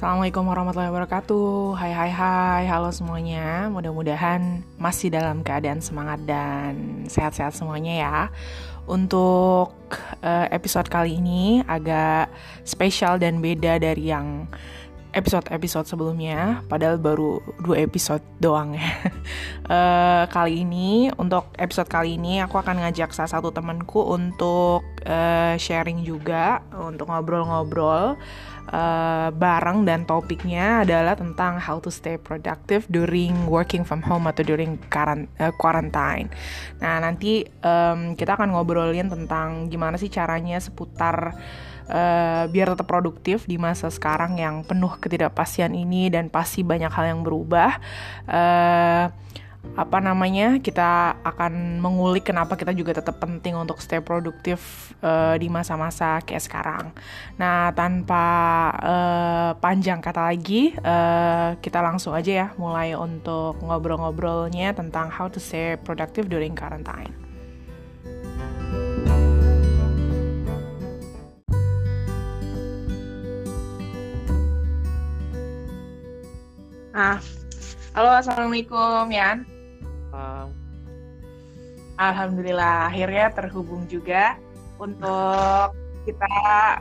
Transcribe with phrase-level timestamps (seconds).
[0.00, 1.76] Assalamualaikum warahmatullahi wabarakatuh.
[1.76, 2.64] Hai hai hai.
[2.72, 3.68] Halo semuanya.
[3.68, 8.18] Mudah-mudahan masih dalam keadaan semangat dan sehat-sehat semuanya ya.
[8.88, 9.76] Untuk
[10.24, 12.32] uh, episode kali ini agak
[12.64, 14.48] spesial dan beda dari yang
[15.12, 18.88] episode-episode sebelumnya, padahal baru dua episode doang ya.
[19.68, 25.60] uh, kali ini, untuk episode kali ini, aku akan ngajak salah satu temanku untuk uh,
[25.60, 28.16] sharing juga, untuk ngobrol-ngobrol
[28.70, 34.46] uh, bareng dan topiknya adalah tentang how to stay productive during working from home atau
[34.46, 34.78] during
[35.58, 36.30] quarantine.
[36.78, 41.34] Nah, nanti um, kita akan ngobrolin tentang gimana sih caranya seputar
[41.90, 47.04] uh, biar tetap produktif di masa sekarang yang penuh ketidakpastian ini dan pasti banyak hal
[47.10, 47.76] yang berubah.
[48.24, 49.10] Uh,
[49.78, 55.46] apa namanya kita akan mengulik kenapa kita juga tetap penting untuk stay produktif uh, di
[55.46, 56.84] masa-masa kayak sekarang.
[57.38, 58.26] Nah tanpa
[58.82, 65.38] uh, panjang kata lagi uh, kita langsung aja ya mulai untuk ngobrol-ngobrolnya tentang how to
[65.38, 67.14] stay productive during quarantine.
[76.90, 77.22] Nah,
[77.90, 79.42] halo assalamualaikum Yan.
[80.14, 80.54] Um.
[81.98, 84.38] Alhamdulillah akhirnya terhubung juga
[84.78, 85.74] untuk
[86.06, 86.34] kita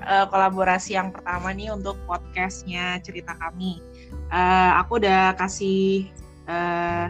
[0.06, 3.82] uh, kolaborasi yang pertama nih untuk podcastnya cerita kami.
[4.30, 6.08] Uh, aku udah kasih
[6.46, 7.10] uh,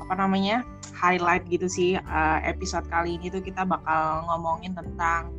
[0.00, 0.62] apa namanya
[0.96, 5.34] highlight gitu sih uh, episode kali ini tuh kita bakal ngomongin tentang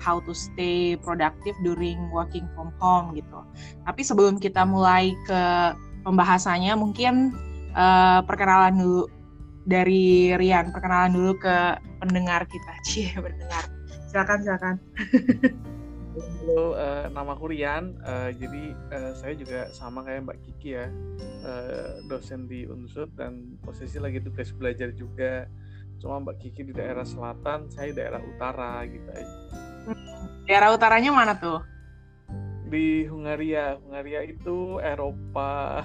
[0.00, 3.42] how to stay productive during working from home gitu.
[3.84, 5.42] Tapi sebelum kita mulai ke
[6.06, 7.34] pembahasannya mungkin
[7.76, 9.04] uh, perkenalan dulu
[9.68, 11.56] dari Rian perkenalan dulu ke
[12.02, 13.64] pendengar kita cie pendengar
[14.08, 14.74] silakan silakan
[16.16, 17.92] Halo, uh, nama aku Rian.
[18.00, 20.88] Uh, jadi uh, saya juga sama kayak Mbak Kiki ya,
[21.44, 25.44] uh, dosen di Unsur dan posisi lagi tugas belajar juga.
[26.00, 29.36] Cuma Mbak Kiki di daerah selatan, saya di daerah utara gitu aja.
[30.48, 31.60] Daerah utaranya mana tuh?
[32.64, 33.76] Di Hungaria.
[33.76, 35.84] Hungaria itu Eropa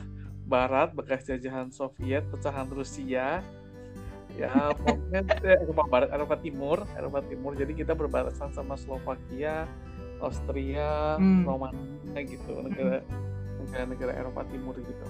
[0.52, 3.40] Barat bekas jajahan Soviet pecahan Rusia
[4.36, 4.52] ya
[4.84, 5.24] pokoknya
[5.64, 9.64] Eropa Barat Eropa Timur Eropa Timur jadi kita berbatasan sama Slovakia
[10.20, 11.48] Austria hmm.
[11.48, 13.00] Romania gitu negara
[13.64, 15.06] negara-negara Eropa Timur gitu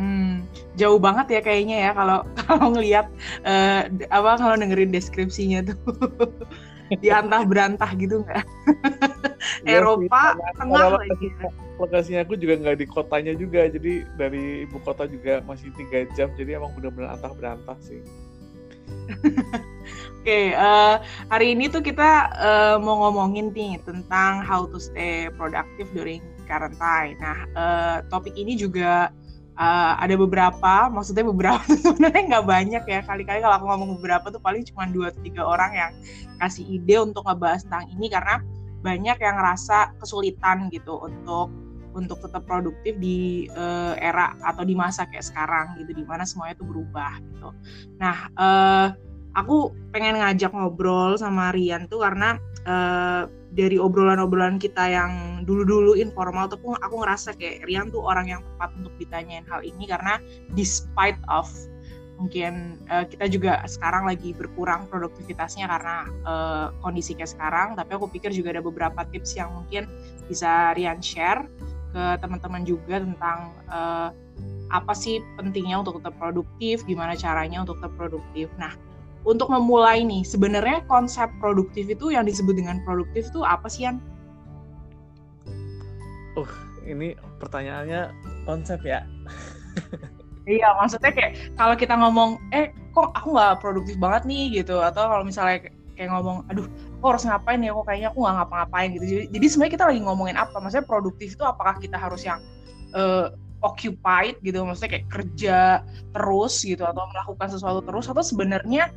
[0.00, 0.48] Hmm,
[0.80, 3.10] jauh banget ya kayaknya ya kalau kalau ngelihat
[3.44, 5.76] uh, apa kalau dengerin deskripsinya tuh
[7.04, 8.40] diantah berantah gitu nggak?
[9.64, 11.28] Ya, Eropa tengah lagi.
[11.80, 16.28] Lokasinya aku juga nggak di kotanya juga, jadi dari ibu kota juga masih tiga jam,
[16.36, 18.04] jadi emang benar-benar antah berantah sih.
[20.20, 20.94] Oke, okay, uh, eh,
[21.32, 27.16] hari ini tuh kita uh, mau ngomongin nih tentang how to stay productive during quarantine.
[27.16, 29.08] Nah, uh, topik ini juga
[29.56, 33.00] uh, ada beberapa, maksudnya beberapa sebenarnya nggak banyak ya.
[33.08, 35.92] Kali-kali kalau aku ngomong beberapa tuh paling cuma dua atau tiga orang yang
[36.36, 38.44] kasih ide untuk ngebahas tentang ini karena
[38.80, 41.52] banyak yang ngerasa kesulitan gitu untuk
[41.90, 46.54] untuk tetap produktif di uh, era atau di masa kayak sekarang gitu di mana semuanya
[46.54, 47.50] itu berubah gitu.
[47.98, 48.88] Nah, uh,
[49.34, 56.46] aku pengen ngajak ngobrol sama Rian tuh karena uh, dari obrolan-obrolan kita yang dulu-dulu informal
[56.46, 60.22] tuh aku ngerasa kayak Rian tuh orang yang tepat untuk ditanyain hal ini karena
[60.54, 61.50] despite of
[62.20, 65.96] mungkin uh, kita juga sekarang lagi berkurang produktivitasnya karena
[66.28, 69.88] uh, kondisi kayak sekarang tapi aku pikir juga ada beberapa tips yang mungkin
[70.28, 71.48] bisa Rian share
[71.90, 74.12] ke teman-teman juga tentang uh,
[74.70, 78.70] apa sih pentingnya untuk tetap produktif gimana caranya untuk tetap produktif nah
[79.20, 84.00] untuk memulai nih, sebenarnya konsep produktif itu yang disebut dengan produktif itu apa sih, Yan?
[86.40, 86.48] Uh,
[86.88, 88.16] ini pertanyaannya
[88.48, 89.04] konsep ya.
[90.48, 95.08] iya, maksudnya kayak kalau kita ngomong, eh kok aku nggak produktif banget nih gitu, atau
[95.08, 96.64] kalau misalnya kayak ngomong, aduh,
[97.00, 99.04] kok harus ngapain ya, kok kayaknya aku nggak ngapa-ngapain gitu.
[99.04, 100.56] Jadi, jadi sebenarnya kita lagi ngomongin apa?
[100.56, 102.40] Maksudnya produktif itu apakah kita harus yang
[102.96, 103.28] uh,
[103.60, 105.58] occupied gitu, maksudnya kayak kerja
[106.16, 108.88] terus gitu, atau melakukan sesuatu terus, atau sebenarnya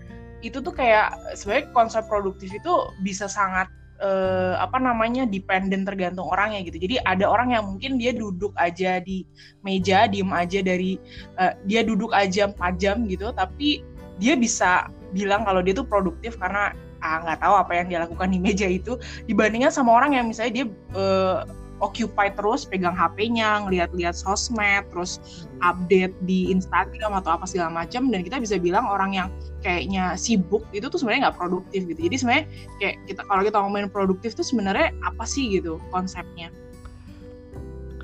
[0.44, 2.72] itu tuh kayak sebenarnya konsep produktif itu
[3.04, 3.68] bisa sangat
[4.04, 6.78] uh, apa namanya dependen tergantung orangnya gitu.
[6.78, 9.24] Jadi ada orang yang mungkin dia duduk aja di
[9.64, 11.00] meja, diem aja dari
[11.40, 13.82] uh, dia duduk aja 4 jam gitu, tapi
[14.20, 18.32] dia bisa bilang kalau dia tuh produktif karena ah nggak tahu apa yang dia lakukan
[18.32, 18.96] di meja itu
[19.28, 20.66] dibandingkan sama orang yang misalnya dia
[20.96, 21.44] uh,
[21.84, 25.20] occupy terus pegang HP-nya, ngeliat-liat sosmed, terus
[25.60, 29.28] update di Instagram atau apa segala macam dan kita bisa bilang orang yang
[29.60, 32.00] kayaknya sibuk itu tuh sebenarnya nggak produktif gitu.
[32.08, 32.46] Jadi sebenarnya
[32.80, 36.48] kayak kita kalau kita ngomongin produktif tuh sebenarnya apa sih gitu konsepnya?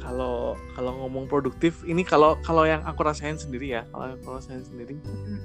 [0.09, 4.65] kalau kalau ngomong produktif ini kalau kalau yang aku rasain sendiri ya kalau aku rasain
[4.65, 5.37] sendiri hmm.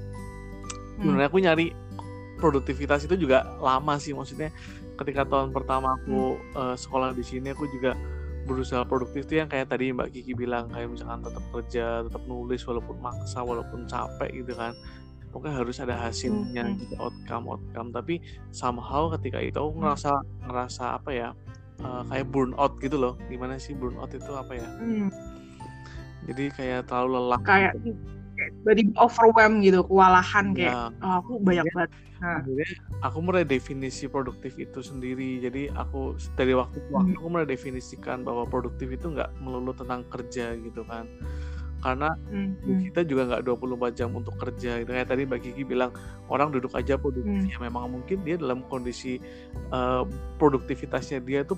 [0.96, 1.66] sebenarnya aku nyari
[2.40, 4.48] produktivitas itu juga lama sih maksudnya
[4.96, 6.56] ketika tahun pertama aku hmm.
[6.56, 7.92] uh, sekolah di sini aku juga
[8.44, 12.62] berusaha produktif itu yang kayak tadi Mbak Kiki bilang kayak misalkan tetap kerja, tetap nulis
[12.64, 14.72] walaupun maksa, walaupun capek gitu kan.
[15.34, 16.76] Pokoknya harus ada hasilnya hmm.
[16.78, 17.90] gitu, outcome outcome.
[17.90, 18.22] Tapi
[18.54, 20.12] somehow ketika itu aku ngerasa
[20.46, 21.28] ngerasa apa ya
[21.82, 23.18] uh, kayak burnout gitu loh.
[23.26, 24.68] Gimana sih burnout itu apa ya?
[24.78, 25.10] Hmm.
[26.30, 27.40] Jadi kayak terlalu lelah.
[27.42, 28.23] Kayak gitu
[28.64, 31.04] berarti overwhelm gitu kewalahan kayak ya.
[31.04, 32.40] oh, aku banyak banget nah.
[33.04, 37.20] aku mulai definisi produktif itu sendiri jadi aku dari waktu ke waktu hmm.
[37.20, 41.04] aku mulai definisikan bahwa produktif itu nggak melulu tentang kerja gitu kan
[41.84, 42.50] karena hmm.
[42.64, 42.80] hmm.
[42.88, 45.92] kita juga nggak 24 jam untuk kerja gitu kayak tadi Mbak Kiki bilang
[46.32, 47.52] orang duduk aja produktif hmm.
[47.52, 49.20] ya memang mungkin dia dalam kondisi
[49.68, 50.08] uh,
[50.40, 51.52] produktivitasnya dia itu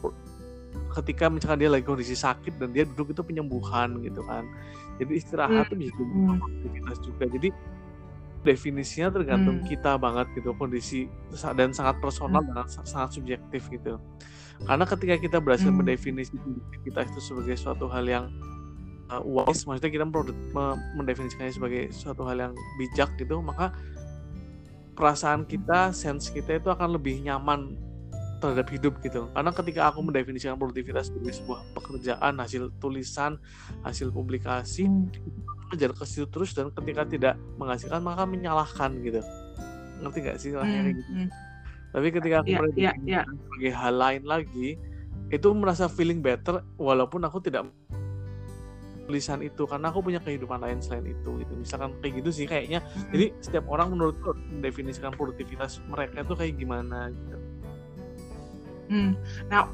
[0.96, 4.46] ketika misalkan dia lagi kondisi sakit dan dia duduk itu penyembuhan gitu kan
[4.96, 5.82] jadi istirahat hmm.
[5.82, 6.46] itu bisa hmm.
[6.46, 7.49] aktivitas juga jadi
[8.46, 9.67] definisinya tergantung hmm.
[9.67, 11.11] kita banget gitu kondisi
[11.58, 12.55] dan sangat personal hmm.
[12.55, 13.99] dan sangat subjektif gitu
[14.64, 15.78] karena ketika kita berhasil hmm.
[15.82, 16.32] mendefinisi
[16.87, 18.25] kita itu sebagai suatu hal yang
[19.11, 20.06] uh, wise maksudnya kita
[20.96, 23.75] mendefinisikannya sebagai suatu hal yang bijak gitu maka
[24.96, 27.76] perasaan kita sense kita itu akan lebih nyaman
[28.46, 29.26] terhadap hidup gitu.
[29.34, 33.43] Karena ketika aku mendefinisikan produktivitas sebagai sebuah pekerjaan hasil tulisan
[33.82, 39.20] hasil publikasi mengejar ke situ terus dan ketika tidak menghasilkan maka menyalahkan gitu.
[39.98, 41.02] Ngerti gak sih lah hmm, gitu?
[41.10, 41.28] hmm.
[41.96, 43.25] tapi ketika aku yeah, mendefinisikan yeah, yeah.
[43.25, 44.69] sebagai hal lain lagi
[45.32, 47.72] itu merasa feeling better walaupun aku tidak
[49.08, 51.52] tulisan itu karena aku punya kehidupan lain selain itu gitu.
[51.56, 52.84] Misalkan kayak gitu sih kayaknya.
[52.84, 53.10] Hmm.
[53.16, 57.45] jadi setiap orang menurutku mendefinisikan produktivitas mereka itu kayak gimana gitu
[58.87, 59.19] Hmm.
[59.50, 59.69] Nah,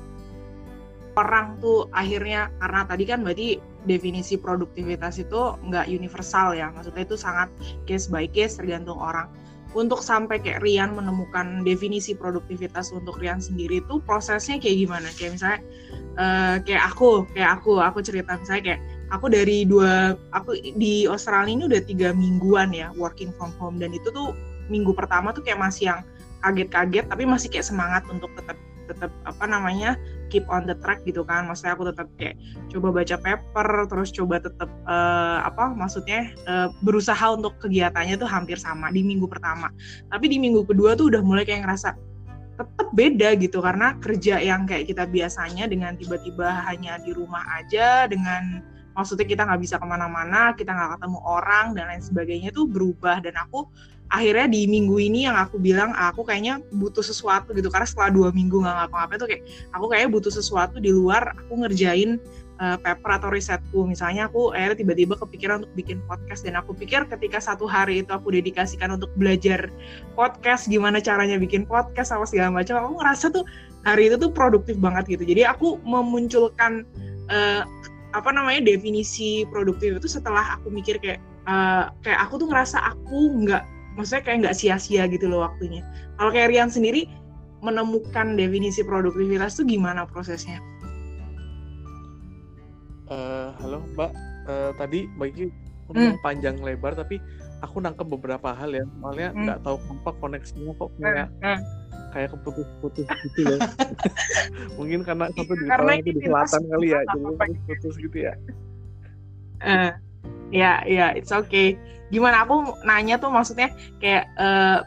[1.17, 7.17] orang tuh akhirnya karena tadi kan berarti definisi produktivitas itu nggak universal ya, maksudnya itu
[7.19, 7.49] sangat
[7.85, 9.29] case by case tergantung orang.
[9.73, 15.09] Untuk sampai kayak Rian menemukan definisi produktivitas untuk Rian sendiri itu prosesnya kayak gimana?
[15.17, 15.61] Kayak misalnya
[16.21, 21.57] uh, kayak aku, kayak aku, aku cerita misalnya kayak aku dari dua, aku di Australia
[21.57, 24.37] ini udah tiga mingguan ya working from home dan itu tuh
[24.69, 26.01] minggu pertama tuh kayak masih yang
[26.43, 28.57] kaget-kaget tapi masih kayak semangat untuk tetap
[28.89, 29.95] tetap apa namanya
[30.33, 31.45] keep on the track gitu kan.
[31.47, 32.37] Maksudnya aku tetap kayak
[32.73, 38.57] coba baca paper terus coba tetap uh, apa maksudnya uh, berusaha untuk kegiatannya tuh hampir
[38.57, 39.69] sama di minggu pertama.
[40.09, 41.95] Tapi di minggu kedua tuh udah mulai kayak ngerasa
[42.53, 48.05] tetap beda gitu karena kerja yang kayak kita biasanya dengan tiba-tiba hanya di rumah aja
[48.07, 48.61] dengan
[48.93, 53.25] maksudnya kita nggak bisa ke mana-mana kita nggak ketemu orang dan lain sebagainya tuh berubah.
[53.25, 53.69] Dan aku
[54.13, 57.73] akhirnya di minggu ini yang aku bilang aku kayaknya butuh sesuatu gitu.
[57.73, 59.43] Karena setelah dua minggu nggak ngapa-ngapain tuh kayak
[59.73, 62.21] aku kayaknya butuh sesuatu di luar aku ngerjain
[62.61, 63.89] uh, paper atau risetku.
[63.89, 68.13] Misalnya aku akhirnya tiba-tiba kepikiran untuk bikin podcast dan aku pikir ketika satu hari itu
[68.13, 69.73] aku dedikasikan untuk belajar
[70.13, 73.49] podcast gimana caranya bikin podcast sama segala macam aku ngerasa tuh
[73.89, 75.25] hari itu tuh produktif banget gitu.
[75.25, 76.85] Jadi aku memunculkan
[77.33, 77.65] uh,
[78.13, 81.17] apa namanya definisi produktif itu setelah aku mikir kayak
[81.49, 83.65] uh, kayak aku tuh ngerasa aku nggak
[83.97, 85.85] maksudnya kayak nggak sia-sia gitu loh waktunya
[86.17, 87.09] kalau kayak Rian sendiri
[87.63, 90.59] menemukan definisi produktivitas itu gimana prosesnya
[93.13, 94.11] uh, halo Mbak
[94.49, 95.47] uh, tadi Iki
[95.93, 96.25] hmm.
[96.25, 97.21] panjang lebar tapi
[97.63, 99.41] aku nangkep beberapa hal ya soalnya hmm.
[99.47, 99.67] nggak hmm.
[99.67, 101.61] tahu kenapa koneksinya kok kayak hmm.
[102.13, 103.57] kayak keputus-putus gitu ya
[104.77, 108.35] mungkin karena satu di karena itu di selatan kali ya jadi putus-putus gitu ya
[109.63, 109.93] uh,
[110.53, 111.75] ya ya it's okay
[112.13, 114.85] gimana aku nanya tuh maksudnya kayak uh,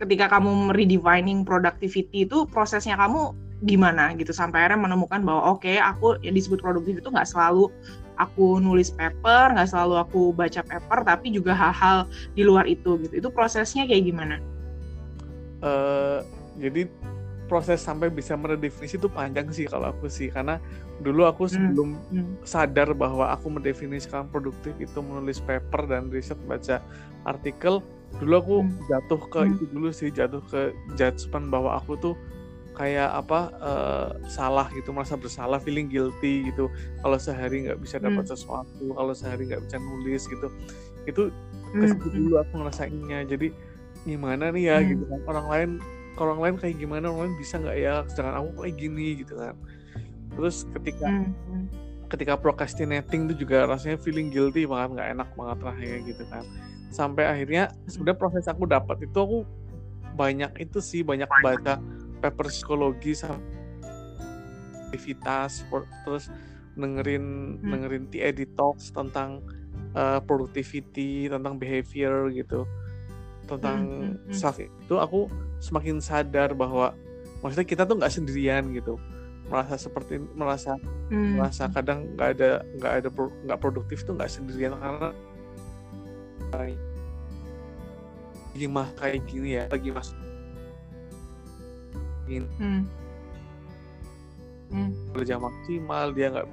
[0.00, 3.34] ketika kamu redefining productivity itu prosesnya kamu
[3.66, 7.68] gimana gitu sampai akhirnya menemukan bahwa oke okay, aku yang disebut produktif itu nggak selalu
[8.16, 13.20] aku nulis paper nggak selalu aku baca paper tapi juga hal-hal di luar itu gitu
[13.20, 14.40] itu prosesnya kayak gimana?
[15.60, 16.24] Uh,
[16.56, 16.88] jadi
[17.50, 20.62] proses sampai bisa meredefinisi itu panjang sih kalau aku sih karena
[21.02, 22.46] dulu aku hmm, sebelum hmm.
[22.46, 26.78] sadar bahwa aku mendefinisikan produktif itu menulis paper dan riset baca
[27.26, 27.82] artikel
[28.22, 28.70] dulu aku hmm.
[28.86, 29.50] jatuh ke hmm.
[29.50, 32.14] itu dulu sih jatuh ke judgement bahwa aku tuh
[32.78, 36.70] kayak apa uh, salah gitu merasa bersalah feeling guilty gitu
[37.02, 38.32] kalau sehari nggak bisa dapat hmm.
[38.32, 40.48] sesuatu kalau sehari nggak bisa nulis gitu
[41.04, 41.22] itu
[41.74, 41.98] hmm.
[41.98, 43.50] dulu aku ngerasainnya jadi
[44.06, 44.86] gimana nih ya hmm.
[44.94, 45.70] gitu kan orang lain
[46.18, 49.54] orang lain kayak gimana orang lain bisa nggak ya sedangkan aku kayak gini gitu kan
[50.34, 51.62] terus ketika mm -hmm.
[52.10, 56.44] ketika procrastinating itu juga rasanya feeling guilty banget nggak enak banget rasanya gitu kan
[56.90, 59.38] sampai akhirnya sebenarnya proses aku dapat itu aku
[60.18, 61.78] banyak itu sih banyak baca
[62.18, 63.38] paper psikologi sama
[64.90, 65.62] aktivitas
[66.02, 66.26] terus
[66.74, 67.70] dengerin Hmm.
[67.70, 69.42] dengerin TED Talks tentang
[69.94, 72.66] uh, productivity, tentang behavior gitu,
[73.50, 74.34] tentang Hmm, hmm, hmm.
[74.34, 75.26] self itu aku
[75.58, 76.94] semakin sadar bahwa
[77.40, 78.94] maksudnya kita tuh nggak sendirian gitu,
[79.48, 80.76] merasa seperti merasa
[81.10, 81.36] Hmm.
[81.36, 85.10] merasa kadang nggak ada nggak ada pro- nggak produktif tuh nggak sendirian karena
[88.50, 90.10] lagi mah kayak gini ya lagi mas
[92.30, 92.86] Hmm.
[94.70, 94.90] Hmm.
[95.10, 96.46] kerja maksimal dia nggak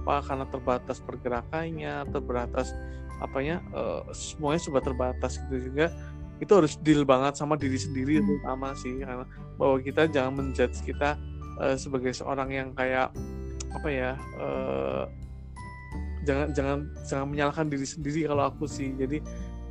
[0.00, 2.74] apa karena terbatas pergerakannya terbatas
[3.20, 5.92] apanya eh, semuanya sudah terbatas gitu juga
[6.40, 8.26] itu harus deal banget sama diri sendiri Hmm.
[8.26, 9.24] terutama sih karena
[9.60, 11.20] bahwa kita jangan menjudge kita
[11.60, 13.12] eh, sebagai seorang yang kayak
[13.70, 15.04] apa ya eh,
[16.24, 19.24] jangan jangan jangan menyalahkan diri sendiri kalau aku sih jadi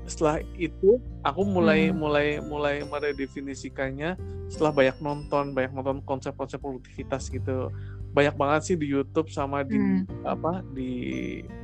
[0.10, 2.02] setelah itu aku mulai Hmm.
[2.02, 4.18] mulai mulai meredefinisikannya
[4.50, 7.70] setelah banyak nonton banyak nonton konsep-konsep produktivitas gitu
[8.10, 10.04] banyak banget sih di YouTube sama di Hmm.
[10.26, 10.92] apa di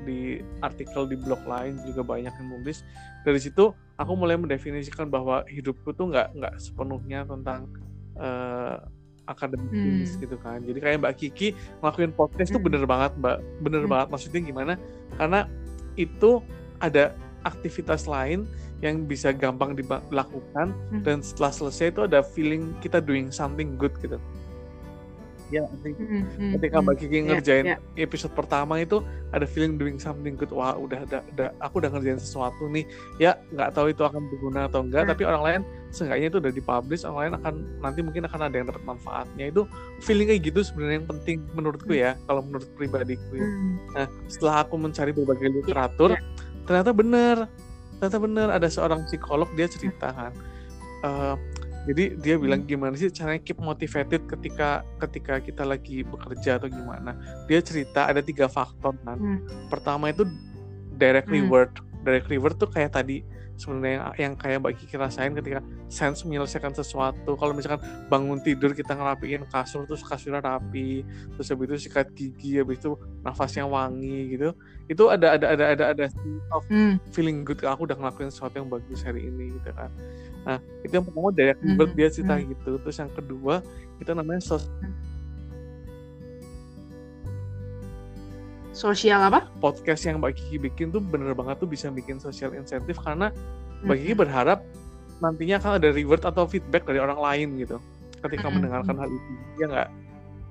[0.06, 2.86] di artikel di blog lain juga banyak yang nulis
[3.26, 7.66] dari situ aku mulai mendefinisikan bahwa hidupku tuh nggak nggak sepenuhnya tentang
[8.16, 8.76] eh,
[9.26, 10.22] akademis Hmm.
[10.22, 11.48] gitu kan jadi kayak Mbak Kiki
[11.82, 12.68] ngelakuin podcast tuh Hmm.
[12.70, 13.92] bener banget Mbak bener Hmm.
[13.92, 14.74] banget maksudnya gimana
[15.18, 15.50] karena
[15.98, 16.46] itu
[16.78, 17.12] ada
[17.42, 18.46] aktivitas lain
[18.80, 21.02] yang bisa gampang dilakukan Hmm.
[21.02, 24.22] dan setelah selesai itu ada feeling kita doing something good gitu
[25.48, 26.26] ya Hmm.
[26.28, 26.52] Hmm.
[26.56, 26.86] ketika Hmm.
[26.86, 27.78] Mbak Kiki Ya, ngerjain ya.
[27.98, 29.00] episode pertama itu
[29.30, 32.84] ada feeling doing something good wah udah ada udah aku udah ngerjain sesuatu nih
[33.18, 35.12] ya nggak tahu itu akan berguna atau enggak Hmm.
[35.12, 38.68] tapi orang lain seenggaknya itu udah dipublish orang lain akan nanti mungkin akan ada yang
[38.68, 39.62] dapat manfaatnya itu
[40.00, 43.46] feeling kayak gitu sebenarnya yang penting menurutku ya kalau menurut pribadiku ya.
[43.46, 43.76] Hmm.
[43.94, 46.22] Nah, setelah aku mencari berbagai literatur, ya.
[46.64, 47.38] ternyata benar,
[47.96, 50.34] ternyata benar ada seorang psikolog dia cerita kan.
[51.02, 51.36] Eh,
[51.86, 57.14] jadi dia bilang gimana sih caranya keep motivated ketika ketika kita lagi bekerja atau gimana.
[57.46, 59.18] Dia cerita ada tiga faktor kan.
[59.22, 59.40] Hmm.
[59.70, 60.26] Pertama itu
[60.98, 61.46] direct Hmm.
[61.46, 61.72] reward.
[62.02, 63.22] Direct reward tuh kayak tadi
[63.56, 67.40] sebenarnya yang, yang kayak Mbak Kiki rasain ketika sense menyelesaikan sesuatu.
[67.40, 67.80] Kalau misalkan
[68.12, 73.00] bangun tidur kita ngerapiin kasur terus kasurnya rapi, terus habis itu sikat gigi, habis itu
[73.24, 74.52] nafasnya wangi gitu.
[74.92, 76.06] Itu ada ada ada ada ada
[76.52, 77.00] of Hmm.
[77.16, 79.88] feeling good aku udah ngelakuin sesuatu yang bagus hari ini gitu kan.
[80.46, 82.46] Nah, itu yang pertama direct Hmm, reward dia cerita hmm.
[82.54, 82.72] gitu.
[82.80, 83.56] Terus yang kedua
[83.98, 84.70] itu namanya sos
[88.76, 89.48] Sosial apa?
[89.58, 93.32] podcast yang Mbak Kiki bikin tuh bener banget tuh bisa bikin social insentif karena
[93.82, 94.22] Mbak Kiki Hmm.
[94.22, 94.60] berharap
[95.18, 97.80] nantinya akan ada reward atau feedback dari orang lain gitu
[98.20, 99.90] ketika Hmm, mendengarkan hal itu ya nggak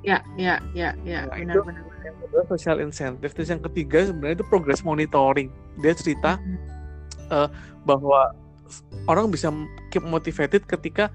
[0.05, 1.85] Ya, ya, ya, ya, Nah, benar, itu- benar.
[2.01, 5.49] yang kedua social incentive terus yang ketiga sebenarnya itu progress monitoring
[5.81, 6.41] dia cerita
[7.29, 7.49] Hmm.
[7.85, 8.33] bahwa
[9.07, 9.53] orang bisa
[9.91, 11.13] keep motivated ketika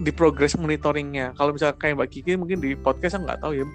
[0.00, 3.66] di progress monitoringnya kalau misalnya kayak Mbak Kiki mungkin di podcast saya nggak tahu ya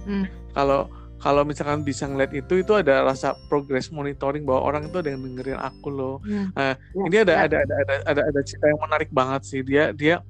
[0.00, 0.24] Hmm.
[0.56, 0.88] kalau
[1.20, 5.20] kalau misalkan bisa ngeliat itu itu ada rasa progress monitoring bahwa orang itu ada yang
[5.22, 6.48] dengerin aku loh Hmm.
[6.56, 7.40] Nah, Ya, ini ada, ya.
[7.46, 10.24] ada ada ada ada ada cerita yang menarik banget sih dia dia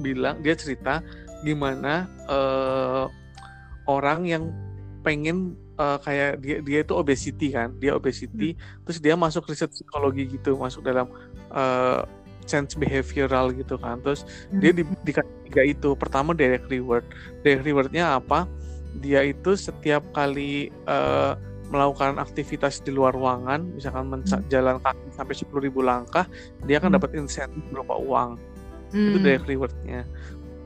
[0.00, 1.04] bilang dia cerita
[1.44, 3.04] gimana eh,
[3.86, 4.44] orang yang
[5.04, 10.26] pengen eh, kayak dia dia itu obesity kan dia obesity terus dia masuk riset psikologi
[10.28, 11.06] gitu masuk dalam
[11.50, 12.02] eh,
[12.44, 15.92] change behavioral gitu kan terus dia di, dikasih tiga itu.
[15.94, 17.04] Pertama direct reward.
[17.40, 18.48] Direct rewardnya apa?
[18.96, 21.32] Dia itu setiap kali eh,
[21.68, 26.24] melakukan aktivitas di luar ruangan misalkan menca- jalan kaki sampai 10.000 langkah
[26.64, 26.96] dia akan Hmm.
[26.96, 28.30] dapat insentif berupa uang.
[28.88, 29.12] Hmm.
[29.12, 30.00] itu direct rewardnya.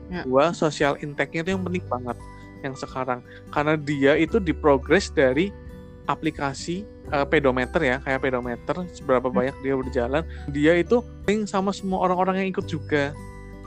[0.07, 0.23] Ya.
[0.23, 2.15] dua social impact-nya itu yang penting banget
[2.63, 3.19] yang sekarang
[3.51, 5.51] karena dia itu diprogres dari
[6.05, 9.35] aplikasi eh, pedometer ya kayak pedometer seberapa Hmm.
[9.37, 13.11] banyak dia berjalan dia itu link sama semua orang-orang yang ikut juga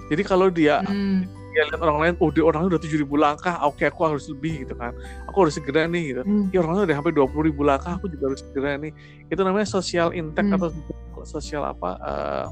[0.09, 1.29] jadi kalau dia Hmm.
[1.53, 4.77] dia lihat orang lain oh dia orangnya udah 7.000 langkah oke aku harus lebih gitu
[4.77, 4.93] kan
[5.25, 6.45] aku harus segera nih gitu Hmm.
[6.53, 8.93] ya orangnya udah sampai 20.000 langkah aku juga harus segera nih
[9.29, 10.57] itu namanya social impact Hmm.
[10.57, 10.69] atau
[11.25, 12.47] sosial apa eh,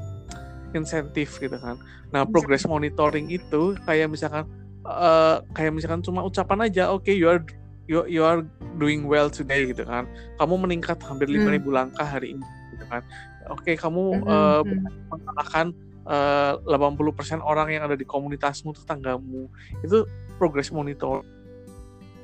[0.74, 1.76] insentif gitu kan
[2.08, 4.48] nah progress monitoring itu kayak misalkan
[4.84, 7.40] eh, kayak misalkan cuma ucapan aja oke you are
[7.84, 8.44] you, you are
[8.76, 10.04] doing well today gitu kan
[10.36, 11.46] kamu meningkat hampir Hmm.
[11.48, 13.02] 5.000 langkah hari ini gitu kan
[13.48, 14.64] oke kamu Hmm, hmm.
[14.64, 15.66] berhasil mengalahkan
[16.04, 19.48] eh, 80% orang yang ada di komunitasmu tetanggamu
[19.80, 20.04] itu
[20.36, 21.24] progress monitor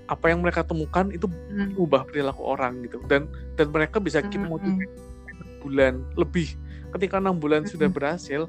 [0.04, 1.70] apa yang mereka temukan itu Hmm.
[1.78, 3.24] ubah perilaku orang gitu dan
[3.54, 4.98] dan mereka bisa keep Hmm, motivated
[5.60, 6.56] bulan lebih
[6.90, 7.94] ketika enam bulan sudah Hmm.
[7.94, 8.40] berhasil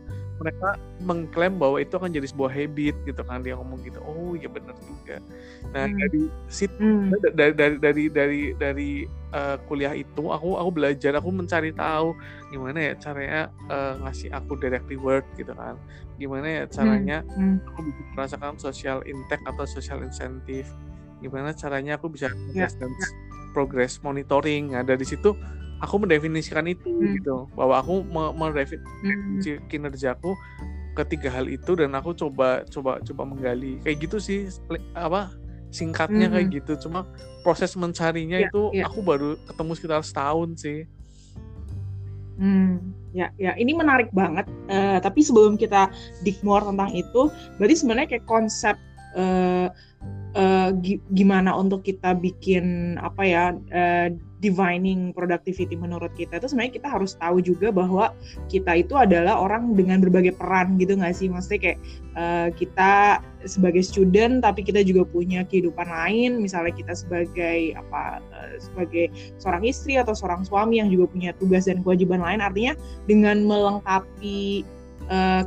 [0.41, 0.69] mereka
[1.05, 4.73] mengklaim bahwa itu akan jadi sebuah habit gitu kan dia ngomong gitu oh ya benar
[4.81, 5.21] juga
[5.69, 5.97] nah hmm.
[6.01, 7.37] dari situ hmm.
[7.37, 8.91] dari dari dari dari dari
[9.37, 12.17] uh, kuliah itu aku aku belajar aku mencari tahu
[12.49, 15.77] gimana ya caranya uh, ngasih aku direct reward gitu kan
[16.17, 17.61] gimana ya caranya hmm.
[17.61, 17.69] Hmm.
[17.69, 20.69] aku bisa merasakan social intake atau social incentive
[21.21, 22.69] gimana caranya aku bisa yeah.
[22.81, 22.89] dan
[23.53, 25.37] progress monitoring nah dari situ
[25.81, 27.13] aku mendefinisikan itu hmm.
[27.19, 28.05] gitu bahwa aku
[28.37, 29.65] mendefinisi hmm.
[29.67, 30.37] kinerjaku
[30.93, 34.39] ketiga hal itu dan aku coba coba coba menggali kayak gitu sih
[34.93, 35.33] apa
[35.71, 36.33] singkatnya hmm.
[36.35, 37.07] kayak gitu cuma
[37.41, 38.85] proses mencarinya ya, itu ya.
[38.85, 40.85] aku baru ketemu sekitar setahun sih
[42.41, 44.49] Hmm, ya, ya, ini menarik banget.
[44.65, 45.93] Uh, tapi sebelum kita
[46.25, 47.29] dig more tentang itu,
[47.61, 48.73] berarti sebenarnya kayak konsep
[49.13, 49.69] uh,
[50.35, 50.69] uh,
[51.11, 54.07] gimana untuk kita bikin apa ya uh,
[54.41, 56.41] divining productivity menurut kita.
[56.41, 58.09] Itu sebenarnya kita harus tahu juga bahwa
[58.49, 61.29] kita itu adalah orang dengan berbagai peran gitu nggak sih?
[61.29, 61.79] Maksudnya kayak
[62.17, 66.41] uh, kita sebagai student tapi kita juga punya kehidupan lain.
[66.41, 71.69] Misalnya kita sebagai apa uh, sebagai seorang istri atau seorang suami yang juga punya tugas
[71.69, 72.41] dan kewajiban lain.
[72.41, 72.73] Artinya
[73.05, 74.65] dengan melengkapi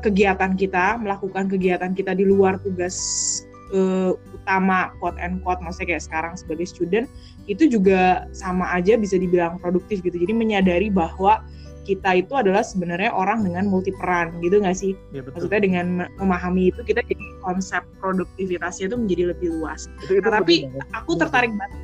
[0.04, 3.00] kegiatan kita melakukan kegiatan kita di luar tugas
[3.74, 7.10] uh, utama quote and quote maksudnya kayak sekarang sebagai student
[7.50, 10.16] itu juga sama aja bisa dibilang produktif gitu.
[10.16, 11.44] Jadi menyadari bahwa
[11.84, 14.96] kita itu adalah sebenarnya orang dengan multi peran gitu nggak sih?
[15.12, 15.44] Ya, betul.
[15.44, 19.92] maksudnya dengan memahami itu kita jadi konsep produktivitasnya itu menjadi lebih luas.
[20.08, 20.54] Itu, itu nah, tapi
[20.96, 21.80] aku tertarik banget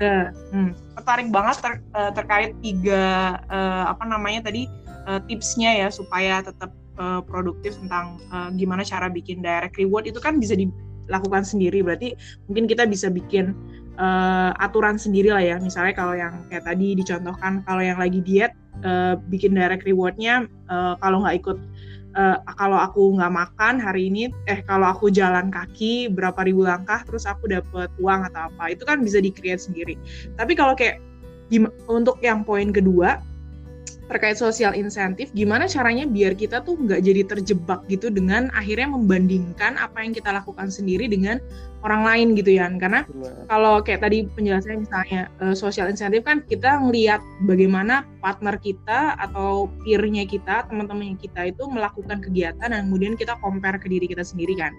[0.00, 4.66] uh, hmm, tertarik banget ter, uh, terkait tiga uh, apa namanya tadi
[5.06, 10.08] uh, tipsnya ya supaya tetap uh, produktif tentang uh, gimana cara bikin direct reward.
[10.08, 10.72] Itu kan bisa di
[11.08, 11.84] lakukan sendiri.
[11.84, 12.16] Berarti
[12.48, 13.52] mungkin kita bisa bikin
[13.98, 15.56] uh, aturan sendiri lah ya.
[15.58, 20.98] Misalnya kalau yang kayak tadi dicontohkan kalau yang lagi diet uh, bikin direct rewardnya uh,
[20.98, 21.58] kalau nggak ikut
[22.18, 27.02] uh, kalau aku nggak makan hari ini eh kalau aku jalan kaki berapa ribu langkah
[27.06, 29.94] terus aku dapat uang atau apa itu kan bisa di sendiri.
[30.38, 30.98] Tapi kalau kayak
[31.86, 33.20] untuk yang poin kedua
[34.04, 39.80] terkait sosial insentif, gimana caranya biar kita tuh nggak jadi terjebak gitu dengan akhirnya membandingkan
[39.80, 41.40] apa yang kita lakukan sendiri dengan
[41.84, 43.04] orang lain gitu ya, karena
[43.48, 49.68] kalau kayak tadi penjelasannya misalnya uh, sosial insentif kan kita ngelihat bagaimana partner kita atau
[49.84, 54.56] peernya kita, teman-temannya kita itu melakukan kegiatan dan kemudian kita compare ke diri kita sendiri
[54.56, 54.72] kan.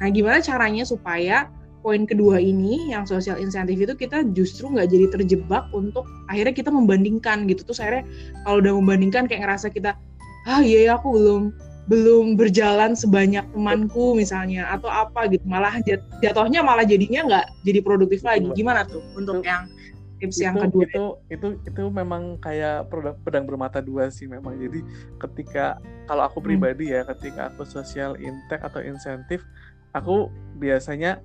[0.00, 5.06] Nah, gimana caranya supaya poin kedua ini yang sosial insentif itu kita justru nggak jadi
[5.12, 7.64] terjebak untuk akhirnya kita membandingkan gitu.
[7.64, 8.04] Tuh akhirnya
[8.44, 9.96] kalau udah membandingkan kayak ngerasa kita
[10.48, 11.42] ah iya ya aku belum
[11.90, 15.42] belum berjalan sebanyak temanku misalnya atau apa gitu.
[15.48, 15.82] Malah
[16.22, 18.46] jatuhnya malah jadinya nggak jadi produktif lagi.
[18.54, 19.66] Gimana tuh untuk itu, yang
[20.22, 20.86] tips itu, yang kedua?
[20.86, 22.86] itu itu itu memang kayak
[23.26, 24.54] pedang bermata dua sih memang.
[24.60, 24.86] Jadi
[25.18, 26.46] ketika kalau aku hmm.
[26.46, 26.94] pribadi hmm.
[26.94, 29.42] ya ketika aku sosial intake atau insentif
[29.96, 30.30] aku
[30.62, 31.18] biasanya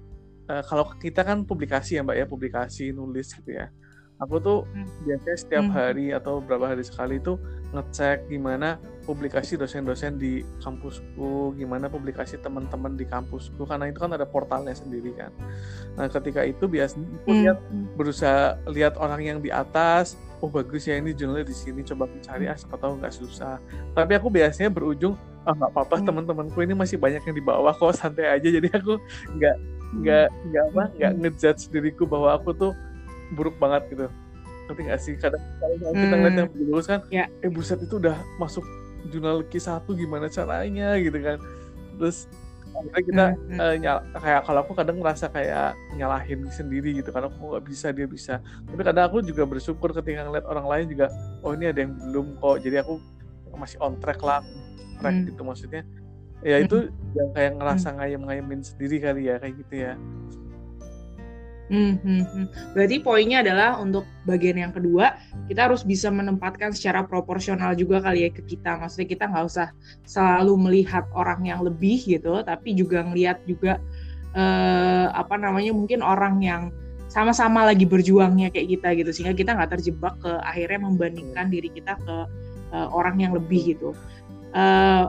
[0.50, 3.70] uh, kalau kita kan publikasi ya mbak ya publikasi nulis gitu ya
[4.20, 4.88] aku tuh hmm.
[5.04, 5.76] biasanya setiap hmm.
[5.76, 7.36] hari atau beberapa hari sekali tuh
[7.76, 14.26] ngecek gimana publikasi dosen-dosen di kampusku, gimana publikasi teman-teman di kampusku, karena itu kan ada
[14.26, 15.30] portalnya sendiri kan.
[15.94, 17.42] Nah ketika itu biasanya aku hmm.
[17.46, 17.60] lihat
[17.94, 22.50] berusaha lihat orang yang di atas, oh bagus ya ini jurnalnya di sini, coba mencari
[22.50, 23.62] ah siapa tahu nggak susah.
[23.94, 25.14] Tapi aku biasanya berujung
[25.46, 26.06] ah nggak apa-apa hmm.
[26.10, 28.98] teman-temanku ini masih banyak yang di bawah kok santai aja, jadi aku
[29.38, 29.56] nggak
[30.02, 32.72] nggak nggak apa nggak ngejudge diriku bahwa aku tuh
[33.34, 34.08] buruk banget gitu.
[34.66, 35.14] Tapi nggak sih?
[35.18, 36.14] Kadang kalau kita hmm.
[36.20, 37.28] ngeliat yang bagus kan yeah.
[37.46, 38.66] eh buset itu udah masuk
[39.14, 40.98] jurnal Q1 gimana caranya?
[40.98, 41.38] gitu kan.
[42.02, 42.28] Terus
[42.76, 43.60] akhirnya kita hmm.
[43.62, 47.88] uh, nyala, kayak kalau aku kadang ngerasa kayak nyalahin sendiri gitu karena aku nggak bisa
[47.96, 48.44] dia bisa.
[48.68, 51.08] Tapi kadang aku juga bersyukur ketika ngeliat orang lain juga
[51.46, 52.58] oh ini ada yang belum kok.
[52.66, 53.00] Jadi aku
[53.56, 54.44] masih on track lah
[55.00, 55.28] track hmm.
[55.32, 55.82] gitu maksudnya
[56.46, 59.94] ya itu yang kayak ngerasa ngayem-ngayemin sendiri kali ya kayak gitu ya
[61.66, 62.48] Hmm, hmm, hmm.
[62.78, 65.18] Berarti poinnya adalah untuk bagian yang kedua
[65.50, 68.78] kita harus bisa menempatkan secara proporsional juga kali ya ke kita.
[68.78, 69.74] Maksudnya kita nggak usah
[70.06, 73.82] selalu melihat orang yang lebih gitu, tapi juga ngelihat juga
[74.38, 76.70] eh, apa namanya mungkin orang yang
[77.10, 81.96] sama-sama lagi berjuangnya kayak kita gitu sehingga kita nggak terjebak ke akhirnya membandingkan diri kita
[82.02, 82.18] ke
[82.76, 83.96] uh, orang yang lebih gitu.
[84.52, 85.08] Uh,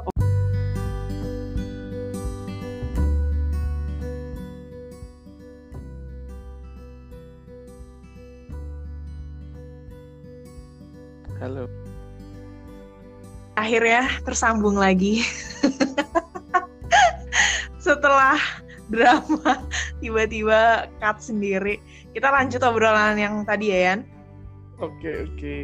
[13.66, 15.26] Akhirnya tersambung lagi.
[17.82, 18.38] Setelah
[18.86, 19.58] drama
[19.98, 21.82] tiba-tiba cut sendiri.
[22.14, 24.06] Kita lanjut obrolan yang tadi ya, Yan.
[24.78, 25.34] Oke, okay, oke.
[25.34, 25.62] Okay.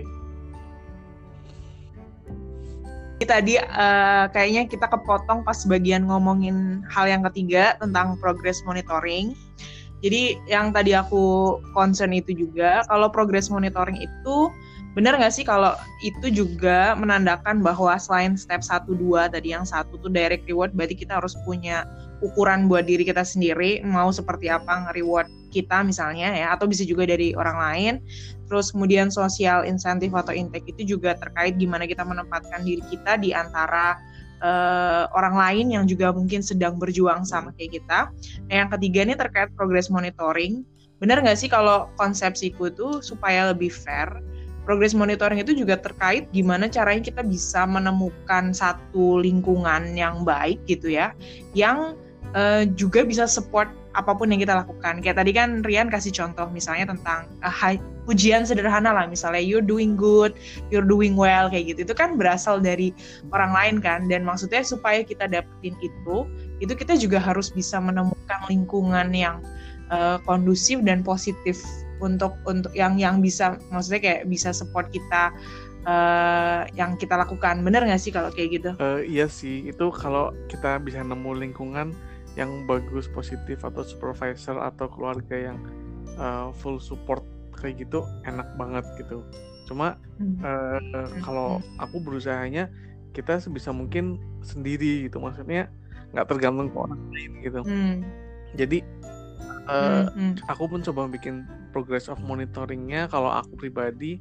[3.22, 9.38] tadi uh, kayaknya kita kepotong pas bagian ngomongin hal yang ketiga tentang progress monitoring.
[10.02, 14.50] Jadi yang tadi aku concern itu juga kalau progress monitoring itu
[14.92, 15.72] benar nggak sih kalau
[16.04, 20.92] itu juga menandakan bahwa selain step 1 2 tadi yang satu tuh direct reward berarti
[20.92, 21.88] kita harus punya
[22.22, 27.04] ukuran buat diri kita sendiri mau seperti apa reward kita misalnya ya atau bisa juga
[27.04, 27.94] dari orang lain.
[28.48, 33.36] Terus kemudian sosial insentif atau intake itu juga terkait gimana kita menempatkan diri kita di
[33.36, 34.00] antara
[34.40, 38.00] uh, orang lain yang juga mungkin sedang berjuang sama kayak kita.
[38.48, 40.64] Nah, yang ketiga ini terkait progress monitoring.
[41.00, 44.08] Benar nggak sih kalau konsepsiku itu supaya lebih fair
[44.62, 50.94] progress monitoring itu juga terkait gimana caranya kita bisa menemukan satu lingkungan yang baik gitu
[50.94, 51.10] ya,
[51.52, 51.98] yang
[52.34, 55.04] uh, juga bisa support apa pun yang kita lakukan.
[55.04, 57.76] Kayak tadi kan Rian kasih contoh misalnya tentang uh,
[58.08, 60.32] pujian sederhana lah, misalnya you're doing good,
[60.72, 61.84] you're doing well kayak gitu.
[61.86, 62.90] Itu kan berasal dari
[63.30, 66.24] orang lain kan, dan maksudnya supaya kita dapetin itu,
[66.58, 69.38] itu kita juga harus bisa menemukan lingkungan yang
[69.92, 71.60] uh, kondusif dan positif
[72.02, 75.30] untuk untuk yang yang bisa maksudnya kayak bisa support kita
[75.86, 78.70] uh, yang kita lakukan bener nggak sih kalau kayak gitu?
[78.82, 81.94] Uh, iya sih itu kalau kita bisa nemu lingkungan
[82.34, 85.58] yang bagus positif atau supervisor atau keluarga yang
[86.16, 87.22] uh, full support
[87.54, 89.22] kayak gitu enak banget gitu.
[89.68, 90.42] Cuma hmm.
[90.42, 91.84] uh, kalau hmm.
[91.84, 92.72] aku berusahanya
[93.12, 95.68] kita sebisa mungkin sendiri gitu maksudnya
[96.16, 97.60] nggak tergantung ke orang lain gitu.
[97.62, 97.96] Hmm.
[98.56, 98.84] Jadi
[99.68, 100.40] uh, hmm.
[100.48, 104.18] aku pun coba bikin progress of monitoringnya kalau aku pribadi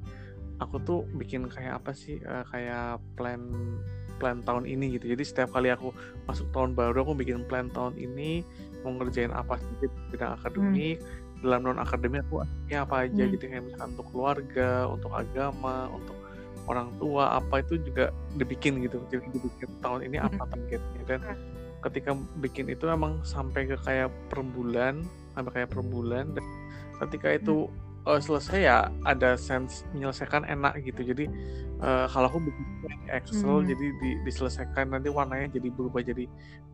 [0.62, 3.42] aku tuh bikin kayak apa sih uh, kayak plan
[4.22, 5.90] plan tahun ini gitu jadi setiap kali aku
[6.30, 8.46] masuk tahun baru aku bikin plan tahun ini
[8.86, 11.42] mau ngerjain apa sih di bidang akademik hmm.
[11.42, 13.32] dalam non akademik aku ya apa aja hmm.
[13.34, 16.18] gitu kayak misalkan untuk keluarga untuk agama untuk
[16.70, 20.52] orang tua apa itu juga dibikin gitu jadi dibikin tahun ini apa hmm.
[20.54, 21.38] targetnya dan hmm.
[21.90, 25.02] ketika bikin itu emang sampai ke kayak per bulan
[25.34, 26.46] sampai kayak per bulan dan
[27.02, 27.72] ketika itu
[28.06, 31.02] uh, selesai ya ada sense menyelesaikan enak gitu.
[31.14, 31.26] Jadi
[31.82, 32.66] uh, kalau aku bikin
[33.12, 33.68] Excel hmm.
[33.70, 36.26] jadi di, diselesaikan nanti warnanya jadi berubah jadi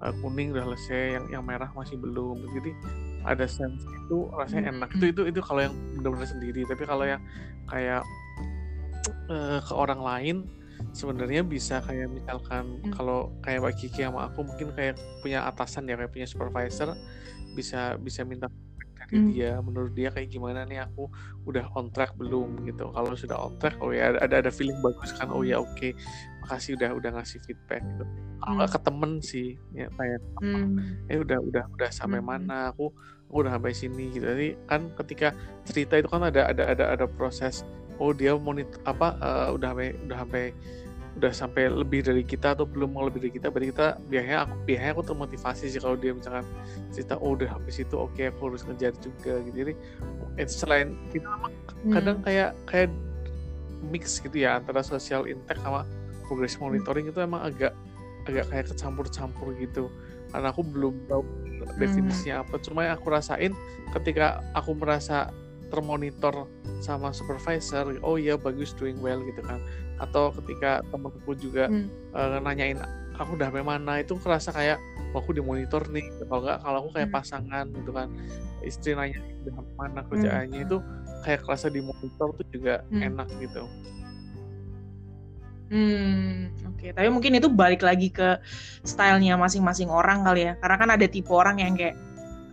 [0.03, 2.43] uh, kuning udah selesai yang yang merah masih belum.
[2.55, 2.71] Jadi
[3.27, 4.89] ada sense itu rasanya enak.
[4.95, 6.61] Itu itu itu kalau yang benar-benar sendiri.
[6.67, 7.21] Tapi kalau yang
[7.67, 8.03] kayak
[9.31, 10.37] uh, ke orang lain
[10.93, 12.93] sebenarnya bisa kayak misalkan hmm.
[12.93, 16.93] kalau kayak Mbak Kiki sama aku mungkin kayak punya atasan ya kayak punya supervisor
[17.57, 18.45] bisa bisa minta
[19.07, 19.29] dari hmm.
[19.31, 21.07] dia menurut dia kayak gimana nih aku
[21.47, 25.15] udah on track belum gitu kalau sudah on track oh ya ada ada feeling bagus
[25.15, 25.95] kan oh ya oke okay.
[26.43, 28.05] makasih udah udah ngasih feedback gitu
[28.43, 28.73] kalau hmm.
[28.75, 31.07] ke temen sih ya kayak hmm.
[31.07, 32.27] eh udah udah udah sampai hmm.
[32.27, 32.91] mana aku
[33.31, 35.31] aku udah sampai sini gitu jadi kan ketika
[35.63, 37.63] cerita itu kan ada ada ada ada proses
[37.97, 40.45] oh dia monitor apa uh, udah sampai udah sampai
[41.17, 44.53] udah sampai lebih dari kita atau belum mau lebih dari kita berarti kita biasanya aku
[44.69, 46.45] biasanya aku termotivasi sih kalau dia misalkan
[46.93, 49.73] cerita oh udah habis itu oke okay, aku harus ngejar juga gitu jadi
[50.45, 51.93] selain kita memang hmm.
[51.97, 52.93] kadang kayak kayak
[53.89, 55.89] mix gitu ya antara social intake sama
[56.29, 56.69] progress hmm.
[56.69, 57.13] monitoring hmm.
[57.17, 57.73] itu emang agak
[58.29, 59.89] agak kayak kecampur-campur gitu
[60.29, 61.25] karena aku belum tahu
[61.81, 62.43] definisinya hmm.
[62.45, 63.57] apa cuma yang aku rasain
[63.97, 65.33] ketika aku merasa
[65.73, 66.45] termonitor
[66.79, 69.57] sama supervisor oh iya bagus doing well gitu kan
[69.97, 72.13] atau ketika temanku juga hmm.
[72.13, 72.77] uh, nanyain
[73.17, 74.77] aku udah mana itu kerasa kayak
[75.13, 77.17] oh, aku dimonitor nih kalau nggak kalau aku kayak hmm.
[77.17, 78.07] pasangan gitu kan
[78.61, 80.09] istri nanya udah mana hmm.
[80.13, 80.67] kerjaannya hmm.
[80.69, 80.77] itu
[81.25, 83.01] kayak kerasa dimonitor tuh juga hmm.
[83.13, 83.65] enak gitu
[85.67, 86.79] Hmm, oke.
[86.79, 86.89] Okay.
[86.95, 88.39] Tapi mungkin itu balik lagi ke
[88.87, 90.53] stylenya masing-masing orang kali ya.
[90.63, 91.99] Karena kan ada tipe orang yang kayak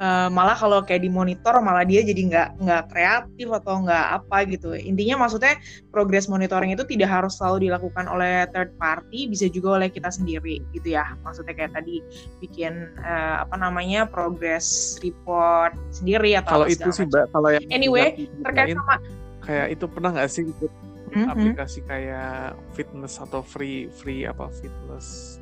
[0.01, 4.37] uh, malah kalau kayak di monitor malah dia jadi nggak nggak kreatif atau nggak apa
[4.51, 4.75] gitu.
[4.75, 5.59] Intinya maksudnya
[5.91, 10.63] progress monitoring itu tidak harus selalu dilakukan oleh third party bisa juga oleh kita sendiri
[10.75, 11.15] gitu ya.
[11.23, 12.03] Maksudnya kayak tadi
[12.43, 18.15] bikin uh, apa namanya progress report sendiri atau kalau itu sih mbak kalau yang anyway
[18.43, 18.97] terkait sama
[19.45, 20.73] kayak itu pernah nggak sih ikut
[21.13, 21.31] mm-hmm.
[21.31, 25.39] aplikasi kayak fitness atau free free apa fitness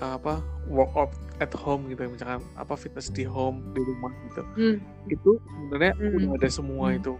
[0.00, 4.76] apa workout at home gitu misalkan apa fitness di home di rumah gitu hmm.
[5.12, 6.16] itu sebenarnya hmm.
[6.16, 6.98] udah ada semua hmm.
[6.98, 7.12] itu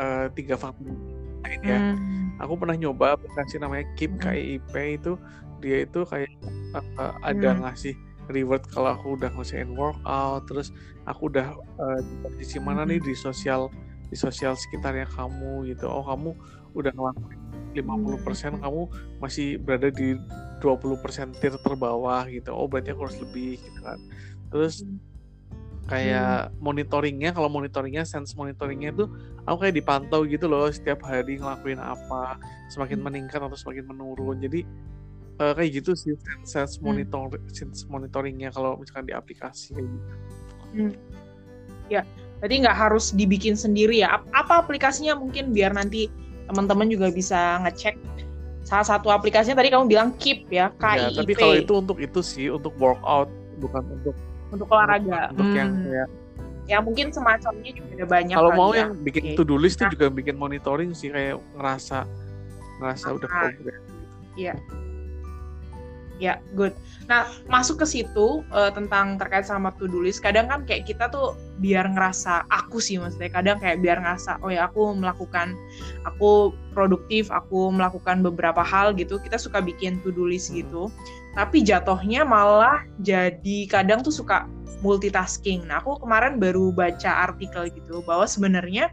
[0.00, 0.96] uh, tiga faktor
[1.62, 2.42] ya hmm.
[2.42, 4.22] aku pernah nyoba aplikasi namanya Keep hmm.
[4.22, 5.12] KIP itu
[5.62, 6.30] dia itu kayak
[6.98, 7.60] uh, ada hmm.
[7.64, 7.94] ngasih
[8.26, 10.74] reward kalau aku udah ngasihin workout terus
[11.06, 12.90] aku udah uh, di posisi mana hmm.
[12.90, 13.70] nih di sosial
[14.06, 16.34] di sosial sekitarnya kamu gitu oh kamu
[16.76, 17.40] udah ngelakuin
[17.76, 18.62] 50% hmm.
[18.64, 18.82] kamu
[19.20, 20.16] masih berada di
[20.64, 23.98] 20% tier terbawah gitu oh berarti aku harus lebih gitu kan
[24.48, 24.96] terus hmm.
[25.88, 26.52] kayak hmm.
[26.60, 29.04] monitoringnya kalau monitoringnya sense monitoringnya itu
[29.44, 32.40] aku kayak dipantau gitu loh setiap hari ngelakuin apa
[32.72, 33.04] semakin hmm.
[33.04, 34.64] meningkat atau semakin menurun jadi
[35.40, 37.52] uh, kayak gitu sih sense monitor hmm.
[37.52, 40.08] sense monitoringnya kalau misalkan di aplikasi kayak gitu.
[40.76, 40.92] Hmm.
[41.86, 42.02] Ya,
[42.42, 44.18] jadi nggak harus dibikin sendiri ya.
[44.34, 46.10] Apa aplikasinya mungkin biar nanti
[46.46, 47.98] teman-teman juga bisa ngecek.
[48.66, 51.98] Salah satu aplikasinya tadi kamu bilang Keep ya, K I Ya, tapi kalau itu untuk
[52.02, 53.30] itu sih untuk workout
[53.62, 54.14] bukan untuk
[54.50, 55.30] untuk olahraga.
[55.30, 55.58] Untuk hmm.
[55.58, 56.08] yang kayak
[56.66, 58.86] ya mungkin semacamnya juga ada banyak kalau mau ya.
[58.86, 59.36] yang bikin okay.
[59.38, 59.86] to do list nah.
[59.86, 62.02] juga bikin monitoring sih kayak ngerasa
[62.82, 63.82] ngerasa nah, udah progress
[64.34, 64.54] iya
[66.16, 66.72] Ya, good.
[67.12, 70.24] Nah, masuk ke situ uh, tentang terkait sama to do list.
[70.24, 73.28] Kadang kan kayak kita tuh biar ngerasa aku sih maksudnya.
[73.28, 75.52] Kadang kayak biar ngerasa oh ya aku melakukan
[76.08, 79.20] aku produktif, aku melakukan beberapa hal gitu.
[79.20, 80.64] Kita suka bikin to do list hmm.
[80.64, 80.88] gitu.
[81.36, 84.48] Tapi jatuhnya malah jadi kadang tuh suka
[84.80, 85.68] multitasking.
[85.68, 88.88] Nah, aku kemarin baru baca artikel gitu bahwa sebenarnya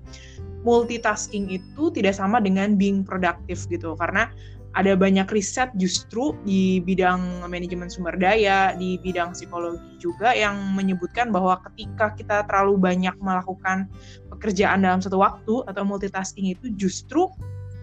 [0.63, 3.95] multitasking itu tidak sama dengan being produktif gitu.
[3.95, 4.27] Karena
[4.73, 11.29] ada banyak riset justru di bidang manajemen sumber daya, di bidang psikologi juga yang menyebutkan
[11.29, 13.85] bahwa ketika kita terlalu banyak melakukan
[14.33, 17.29] pekerjaan dalam satu waktu atau multitasking itu justru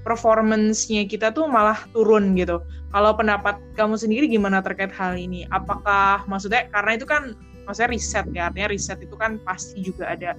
[0.03, 2.59] performance-nya kita tuh malah turun gitu.
[2.91, 5.47] Kalau pendapat kamu sendiri gimana terkait hal ini?
[5.55, 7.39] Apakah maksudnya karena itu kan
[7.71, 10.35] maksudnya riset ya, artinya riset itu kan pasti juga ada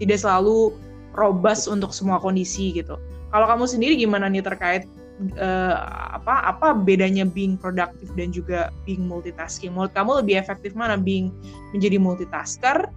[0.00, 0.72] tidak selalu
[1.12, 2.96] robust untuk semua kondisi gitu.
[3.30, 4.88] Kalau kamu sendiri gimana nih terkait
[5.36, 5.76] uh,
[6.16, 9.72] apa apa bedanya being produktif dan juga being multitasking?
[9.76, 11.30] Menurut kamu lebih efektif mana being
[11.76, 12.88] menjadi multitasker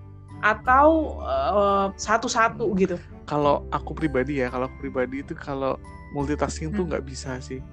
[0.44, 2.96] atau uh, satu-satu gitu?
[3.28, 5.80] Kalau aku pribadi ya, kalau aku pribadi itu kalau
[6.12, 6.78] multitasking hmm.
[6.80, 7.64] tuh nggak bisa sih.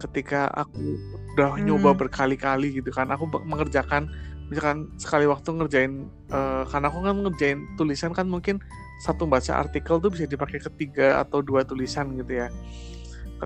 [0.00, 0.96] Ketika aku
[1.36, 1.64] udah hmm.
[1.68, 4.08] nyoba berkali-kali gitu kan, aku mengerjakan
[4.50, 5.92] misalkan sekali waktu ngerjain
[6.34, 8.58] uh, karena aku kan ngerjain tulisan kan mungkin
[8.98, 12.50] satu baca artikel tuh bisa dipakai ketiga atau dua tulisan gitu ya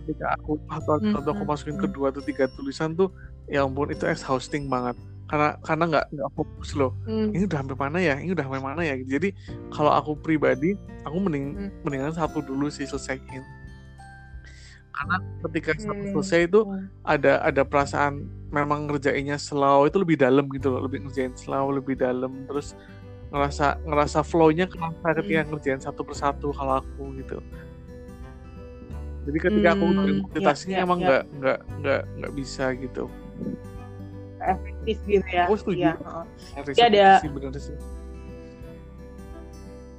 [0.02, 1.84] ketika aku atau, hmm, atau aku masukin hmm.
[1.88, 3.12] kedua atau tiga tulisan tuh
[3.46, 7.32] ya ampun itu exhausting banget karena karena nggak nggak fokus loh hmm.
[7.32, 9.32] ini udah sampai mana ya ini udah sampai mana ya jadi
[9.72, 10.76] kalau aku pribadi
[11.08, 11.70] aku mending hmm.
[11.80, 13.44] mendingan satu dulu sih selesaiin
[14.94, 15.16] karena
[15.48, 16.12] ketika hmm.
[16.14, 16.86] selesai itu hmm.
[17.02, 21.96] ada ada perasaan memang ngerjainnya slow itu lebih dalam gitu loh lebih ngerjain slow lebih
[21.98, 22.76] dalam terus
[23.34, 25.50] ngerasa ngerasa flownya kerasa ketika hmm.
[25.50, 27.42] ngerjain satu persatu kalau aku gitu
[29.24, 29.84] jadi ketika hmm, aku
[30.22, 31.36] multitasking ya, emang nggak ya.
[31.40, 33.04] nggak nggak nggak bisa gitu
[34.44, 35.92] efektif gitu ya aku setuju ya,
[36.76, 37.06] ya ada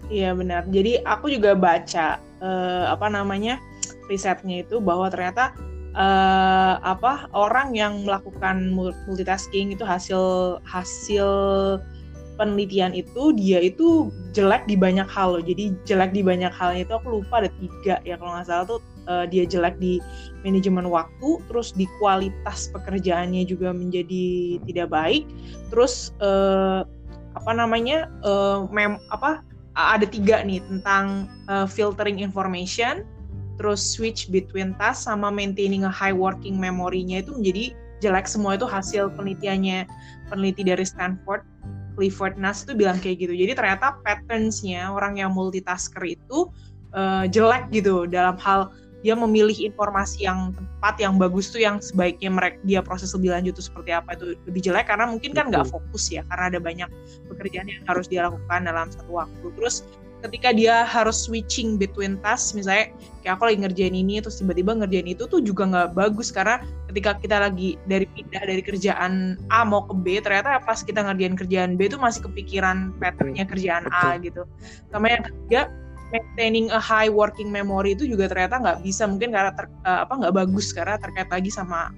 [0.09, 0.69] Iya benar.
[0.69, 3.57] Jadi aku juga baca uh, apa namanya
[4.05, 5.57] risetnya itu bahwa ternyata
[5.97, 8.69] uh, apa orang yang melakukan
[9.09, 11.27] multitasking itu hasil hasil
[12.35, 15.43] penelitian itu dia itu jelek di banyak hal loh.
[15.43, 18.79] Jadi jelek di banyak hal itu aku lupa ada tiga ya kalau nggak salah tuh
[19.07, 20.01] uh, dia jelek di
[20.43, 25.23] manajemen waktu, terus di kualitas pekerjaannya juga menjadi tidak baik,
[25.73, 26.85] terus uh,
[27.35, 29.43] apa namanya uh, mem apa
[29.75, 33.03] ada tiga nih tentang uh, filtering information,
[33.59, 37.65] terus switch between task sama maintaining a high working memory-nya itu menjadi
[37.99, 39.87] jelek semua itu hasil penelitiannya
[40.31, 41.43] peneliti dari Stanford
[41.95, 43.33] Clifford Nass itu bilang kayak gitu.
[43.33, 46.51] Jadi ternyata patterns-nya orang yang multitasker itu
[46.91, 52.33] uh, jelek gitu dalam hal dia memilih informasi yang tepat yang bagus tuh yang sebaiknya
[52.33, 54.89] mereka dia proses lebih lanjut tuh seperti apa itu lebih jelek.
[54.89, 56.89] Karena mungkin kan nggak fokus ya karena ada banyak
[57.29, 59.45] pekerjaan yang harus dia lakukan dalam satu waktu.
[59.61, 59.85] Terus
[60.25, 62.89] ketika dia harus switching between task misalnya
[63.21, 66.33] kayak aku lagi ngerjain ini terus tiba-tiba ngerjain itu tuh juga nggak bagus.
[66.33, 71.05] Karena ketika kita lagi dari pindah dari kerjaan A mau ke B ternyata pas kita
[71.05, 74.49] ngerjain kerjaan B itu masih kepikiran patternnya kerjaan A gitu.
[74.89, 75.69] Sama yang ketiga
[76.13, 80.13] maintaining a high working memory itu juga ternyata nggak bisa mungkin karena ter, uh, apa
[80.21, 81.93] nggak bagus karena terkait lagi sama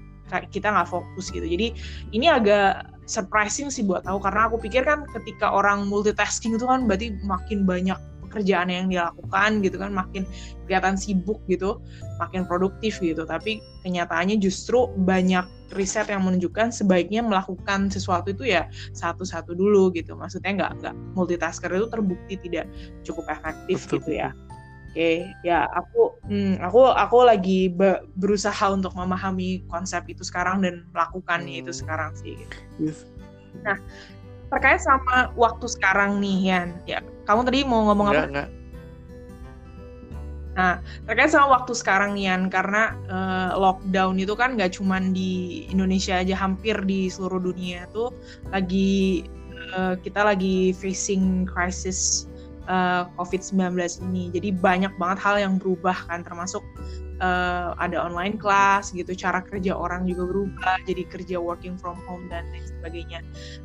[0.52, 1.48] kita nggak fokus gitu.
[1.48, 1.72] Jadi
[2.12, 6.84] ini agak surprising sih buat tahu karena aku pikir kan ketika orang multitasking itu kan
[6.84, 7.96] berarti makin banyak
[8.38, 10.30] pekerjaan yang dilakukan gitu kan makin
[10.69, 11.82] kelihatan sibuk gitu
[12.21, 18.69] makin produktif gitu tapi kenyataannya justru banyak riset yang menunjukkan sebaiknya melakukan sesuatu itu ya
[18.93, 22.69] satu-satu dulu gitu maksudnya nggak nggak multitasker itu terbukti tidak
[23.02, 23.97] cukup efektif Betul.
[24.06, 24.30] gitu ya
[24.97, 30.89] Oke, ya aku, hmm, aku, aku lagi be berusaha untuk memahami konsep itu sekarang dan
[30.89, 31.62] melakukannya hmm.
[31.69, 32.34] itu sekarang sih.
[32.34, 32.58] Gitu.
[32.82, 33.06] Yes.
[33.62, 33.78] Nah,
[34.48, 38.32] terkait sama waktu sekarang nih Yan, ya kamu tadi mau ngomong enggak, apa?
[38.32, 38.50] Enggak.
[40.58, 40.74] Nah,
[41.06, 46.18] terkait sama waktu sekarang nih Yan, karena uh, lockdown itu kan nggak cuma di Indonesia
[46.18, 48.16] aja, hampir di seluruh dunia tuh
[48.50, 49.28] lagi
[49.76, 52.26] uh, kita lagi facing crisis
[52.72, 53.78] uh, eh, COVID-19
[54.10, 54.32] ini.
[54.32, 56.64] Jadi banyak banget hal yang berubah kan, termasuk
[57.22, 62.26] uh, ada online class gitu cara kerja orang juga berubah jadi kerja working from home
[62.30, 63.20] dan lain sebagainya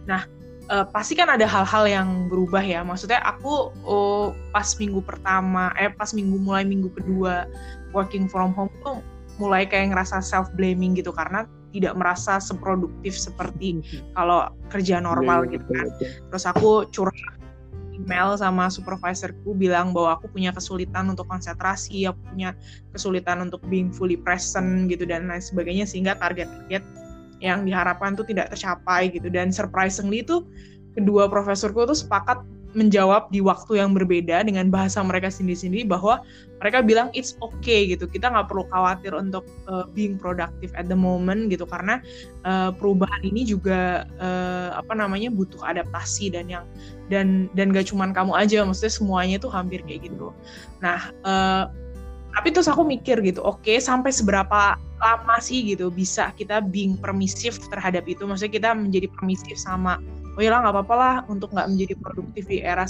[0.09, 0.25] nah
[0.73, 5.93] uh, pasti kan ada hal-hal yang berubah ya maksudnya aku oh, pas minggu pertama eh
[5.93, 7.45] pas minggu mulai minggu kedua
[7.93, 9.05] working from home tuh
[9.37, 14.13] mulai kayak ngerasa self blaming gitu karena tidak merasa seproduktif seperti hmm.
[14.13, 15.89] kalau kerja normal yeah, gitu kan.
[16.29, 17.41] Terus aku curhat
[17.97, 22.53] email sama supervisorku bilang bahwa aku punya kesulitan untuk konsentrasi, aku punya
[22.93, 26.85] kesulitan untuk being fully present gitu dan lain sebagainya sehingga target-target
[27.43, 29.27] yang diharapkan tuh tidak tercapai gitu.
[29.29, 30.47] Dan surprisingly itu
[30.95, 32.41] kedua profesorku tuh sepakat
[32.73, 36.25] menjawab di waktu yang berbeda dengan bahasa mereka sendiri-sendiri bahwa
[36.65, 38.09] mereka bilang it's okay gitu.
[38.09, 41.69] Kita nggak perlu khawatir untuk uh, being productive at the moment gitu.
[41.69, 42.01] Karena
[42.49, 46.65] uh, perubahan ini juga uh, apa namanya butuh adaptasi dan yang
[47.13, 50.33] dan dan gak cuman kamu aja maksudnya semuanya tuh hampir kayak gitu.
[50.81, 51.69] Nah uh,
[52.33, 56.95] tapi terus aku mikir gitu oke okay, sampai seberapa lama sih gitu bisa kita being
[56.95, 58.23] permisif terhadap itu?
[58.23, 59.99] Maksudnya kita menjadi permisif sama
[60.33, 62.87] oh ya lah nggak apa-apa lah untuk nggak menjadi produktif di era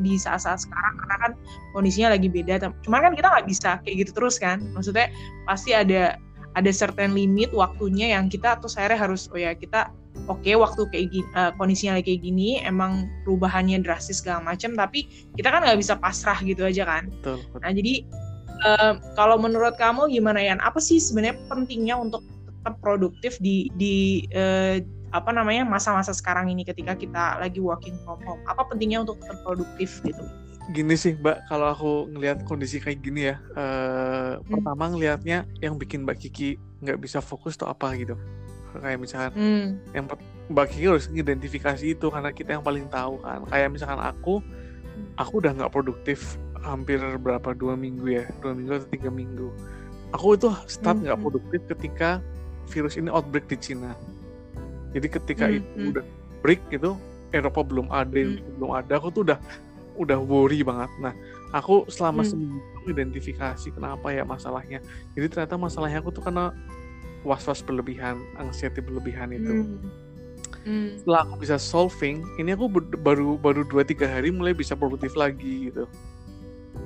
[0.00, 0.94] di saat-saat sekarang.
[1.04, 1.32] Karena kan
[1.76, 4.64] kondisinya lagi beda cuman kan kita nggak bisa kayak gitu terus kan?
[4.72, 5.12] Maksudnya
[5.44, 6.16] pasti ada
[6.58, 9.94] ada certain limit waktunya yang kita atau saya harus oh ya kita
[10.26, 14.74] oke okay, waktu kayak gini uh, kondisinya lagi kayak gini emang perubahannya drastis segala macam
[14.74, 15.06] tapi
[15.38, 17.06] kita kan nggak bisa pasrah gitu aja kan?
[17.22, 17.60] Betul, betul.
[17.62, 17.94] nah jadi
[18.64, 22.24] uh, kalau menurut kamu gimana ya apa sih sebenarnya pentingnya untuk
[22.60, 28.22] tetap produktif di di uh, apa namanya masa-masa sekarang ini ketika kita lagi working from
[28.22, 28.42] home?
[28.46, 30.22] Apa pentingnya untuk tetap produktif gitu?
[30.70, 34.46] Gini sih mbak kalau aku ngelihat kondisi kayak gini ya uh, hmm.
[34.46, 38.14] pertama ngelihatnya yang bikin mbak Kiki nggak bisa fokus tuh apa gitu.
[38.70, 39.66] Kayak misalkan hmm.
[39.90, 40.04] yang
[40.46, 43.42] mbak Kiki harus identifikasi itu karena kita yang paling tahu kan.
[43.50, 44.38] Kayak misalkan aku
[45.18, 49.48] aku udah nggak produktif hampir berapa dua minggu ya dua minggu atau tiga minggu
[50.12, 51.24] aku itu start nggak hmm.
[51.24, 52.10] produktif ketika
[52.70, 53.96] virus ini outbreak di Cina
[54.94, 56.04] jadi ketika hmm, itu udah
[56.42, 56.98] break gitu
[57.30, 58.58] Eropa belum ada hmm.
[58.58, 59.38] belum ada aku tuh udah
[60.00, 61.14] udah worry banget nah
[61.54, 62.30] aku selama hmm.
[62.30, 64.78] seminggu identifikasi kenapa ya masalahnya
[65.14, 66.54] jadi ternyata masalahnya aku tuh karena
[67.22, 69.78] was-was berlebihan anxiety berlebihan itu hmm.
[70.64, 70.88] Hmm.
[71.00, 72.68] setelah aku bisa solving ini aku
[73.00, 75.88] baru baru dua tiga hari mulai bisa produktif lagi gitu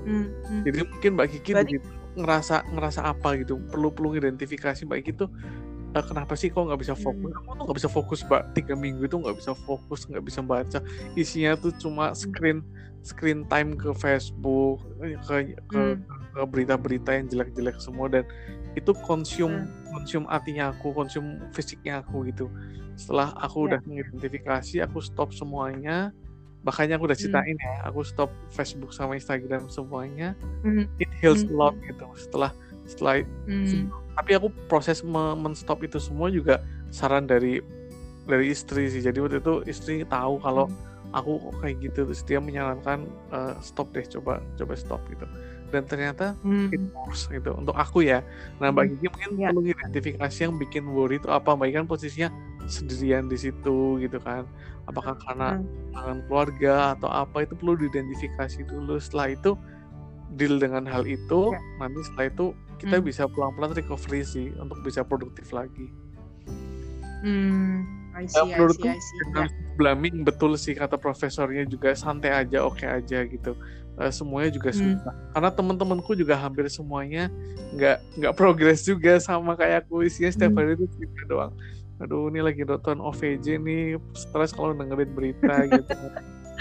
[0.03, 0.27] hmm.
[0.27, 0.63] Hmm.
[0.67, 1.77] jadi mungkin mbak Kiki Berarti...
[2.15, 5.31] ngerasa ngerasa apa gitu perlu perlu identifikasi mbak Kiki tuh
[5.95, 7.37] uh, kenapa sih kok nggak bisa fokus hmm.
[7.39, 10.79] kamu tuh nggak bisa fokus mbak tiga minggu itu nggak bisa fokus nggak bisa baca
[11.15, 12.19] isinya tuh cuma hmm.
[12.19, 12.59] screen
[13.05, 14.83] screen time ke Facebook
[15.29, 16.01] ke ke, hmm.
[16.35, 18.25] ke berita-berita yang jelek-jelek semua dan
[18.75, 19.95] itu konsum hmm.
[19.95, 22.51] konsum hatinya aku konsum fisiknya aku gitu
[22.99, 23.67] setelah aku yeah.
[23.71, 26.11] udah mengidentifikasi aku stop semuanya
[26.65, 27.25] makanya aku udah hmm.
[27.29, 27.67] ceritain hmm.
[27.69, 30.33] ya aku stop Facebook sama Instagram semuanya
[30.65, 30.89] hmm.
[30.99, 31.53] it heals hmm.
[31.53, 32.51] a lot gitu setelah
[32.85, 35.03] setelah hmm tapi aku proses
[35.35, 36.63] menstop itu semua juga
[36.95, 37.59] saran dari
[38.25, 41.19] dari istri sih jadi waktu itu istri tahu kalau hmm.
[41.19, 45.27] aku kayak gitu terus dia menyarankan uh, stop deh coba coba stop gitu
[45.75, 46.71] dan ternyata hmm.
[46.71, 48.23] it works gitu untuk aku ya
[48.63, 48.93] nah mbak hmm.
[49.03, 49.49] Gigi mungkin ya.
[49.51, 52.29] perlu identifikasi yang bikin worry itu apa mbak Gigi kan posisinya
[52.67, 54.49] sendirian di situ gitu kan
[54.89, 56.29] apakah karena hmm.
[56.29, 59.53] keluarga atau apa itu perlu diidentifikasi dulu setelah itu
[60.35, 61.61] deal dengan hal itu ya.
[61.81, 62.47] nanti setelah itu
[62.79, 63.07] kita hmm.
[63.07, 65.89] bisa pelan-pelan recovery sih untuk bisa produktif lagi.
[67.25, 69.57] Hmm, I see, ya, menurutku I see, I see.
[69.81, 73.57] blaming betul sih kata profesornya juga santai aja, oke okay aja gitu.
[73.95, 74.79] Uh, semuanya juga hmm.
[74.83, 75.15] susah.
[75.33, 77.31] Karena teman-temanku juga hampir semuanya
[77.73, 80.59] nggak nggak progres juga sama kayak aku isinya setiap hmm.
[80.61, 81.53] hari itu cerita doang.
[82.03, 85.95] Aduh ini lagi nonton OVJ nih, stres kalau dengerin berita gitu.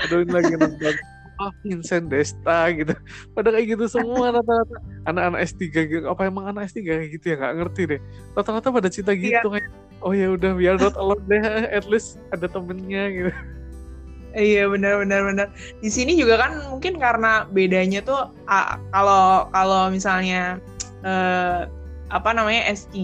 [0.06, 0.94] Aduh ini lagi nonton
[1.42, 2.94] oh Vincent Desta gitu
[3.34, 4.78] pada kayak gitu semua rata-rata
[5.10, 8.00] anak-anak S3 gitu apa emang anak S3 kayak gitu ya nggak ngerti deh
[8.38, 9.42] rata-rata pada cita iya.
[9.42, 9.70] gitu kayak
[10.04, 11.42] oh ya udah biar not alone deh
[11.74, 13.34] at least ada temennya gitu
[14.34, 15.48] Iya benar benar benar.
[15.78, 18.34] Di sini juga kan mungkin karena bedanya tuh
[18.90, 20.58] kalau kalau misalnya
[21.06, 21.70] uh,
[22.12, 23.00] apa namanya S3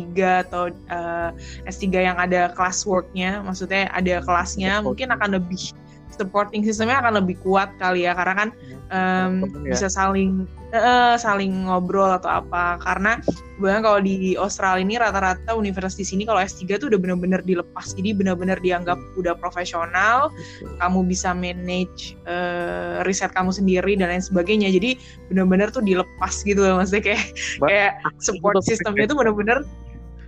[0.47, 1.29] atau uh,
[1.69, 5.71] S3 yang ada classworknya, maksudnya ada kelasnya, mungkin akan lebih
[6.13, 8.49] supporting sistemnya akan lebih kuat kali ya karena kan
[8.91, 9.73] um, ya.
[9.77, 12.81] bisa saling uh, saling ngobrol atau apa.
[12.81, 13.21] Karena
[13.57, 17.95] kebetulan kalau di Australia ini rata-rata universitas di sini kalau S3 tuh udah bener-bener dilepas.
[17.95, 20.33] Jadi bener-bener dianggap udah profesional
[20.81, 24.73] kamu bisa manage uh, riset kamu sendiri dan lain sebagainya.
[24.73, 24.99] Jadi
[25.31, 27.23] bener-bener tuh dilepas gitu loh maksudnya kayak
[27.61, 29.63] kayak support sistemnya tuh bener-bener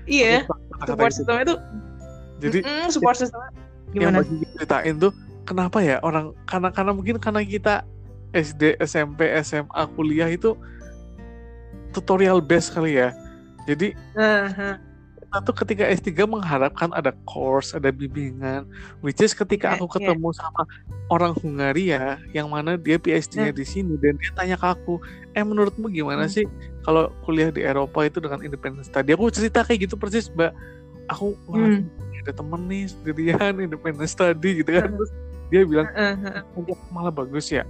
[0.06, 0.46] iya
[0.86, 1.60] support sistemnya tuh
[2.42, 3.52] jadi mm -mm, support sistemnya
[3.94, 4.24] gimana?
[4.24, 5.12] yang ceritain tuh
[5.52, 7.84] kenapa ya orang karena karena mungkin karena kita
[8.32, 10.56] SD SMP SMA kuliah itu
[11.92, 13.12] tutorial base kali ya
[13.68, 14.76] jadi Uh-huh.
[15.22, 18.68] kita tuh ketika S3 mengharapkan ada course, ada bimbingan,
[19.00, 20.12] which is ketika Iya, aku iya.
[20.12, 20.68] ketemu sama
[21.08, 23.60] orang Hungaria yang mana dia PhD-nya Hmm.
[23.60, 25.00] di sini dan dia tanya ke aku,
[25.32, 26.36] eh menurutmu gimana Hmm.
[26.36, 26.44] sih
[26.84, 29.16] kalau kuliah di Eropa itu dengan independent study?
[29.16, 30.52] Aku cerita kayak gitu persis, Mbak.
[31.16, 31.88] Aku wah, Hmm.
[32.28, 34.92] ada temen nih sendirian independent study gitu kan.
[34.92, 35.31] Hmm.
[35.52, 35.88] Dia bilang.
[36.56, 37.68] "Oh, malah bagus ya.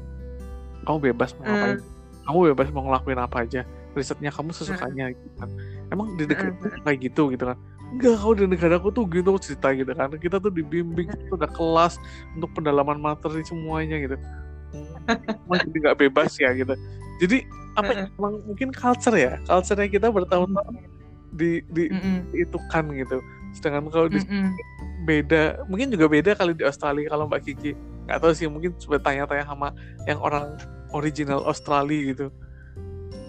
[0.86, 1.52] Kamu bebas mau Hmm.
[1.52, 1.78] ngapain.
[2.22, 3.62] Kamu bebas mau ngelakuin apa aja.
[3.92, 5.50] Risetnya kamu sesukanya gitu kan.
[5.92, 6.80] Emang di negara Hmm.
[6.86, 7.58] kayak gitu gitu kan.
[7.92, 10.08] Enggak, kalau di negaraku tuh gitu cerita gitu kan.
[10.16, 12.00] Kita tuh dibimbing, tuh ada kelas
[12.38, 14.16] untuk pendalaman materi semuanya gitu.
[15.50, 16.72] Emang jadi nggak bebas ya gitu.
[17.20, 20.76] Jadi apa ya, emang mungkin culture ya, culture-nya kita bertahun-tahun
[21.32, 22.32] di di Mm-mm.
[22.32, 23.20] diitukan gitu.
[23.56, 24.20] Sedangkan kalau di.
[25.02, 27.72] Beda mungkin juga beda kali di Australia kalau Mbak Kiki
[28.06, 29.74] nggak tahu sih mungkin coba tanya-tanya sama
[30.06, 30.58] yang orang
[30.94, 32.28] original Australia gitu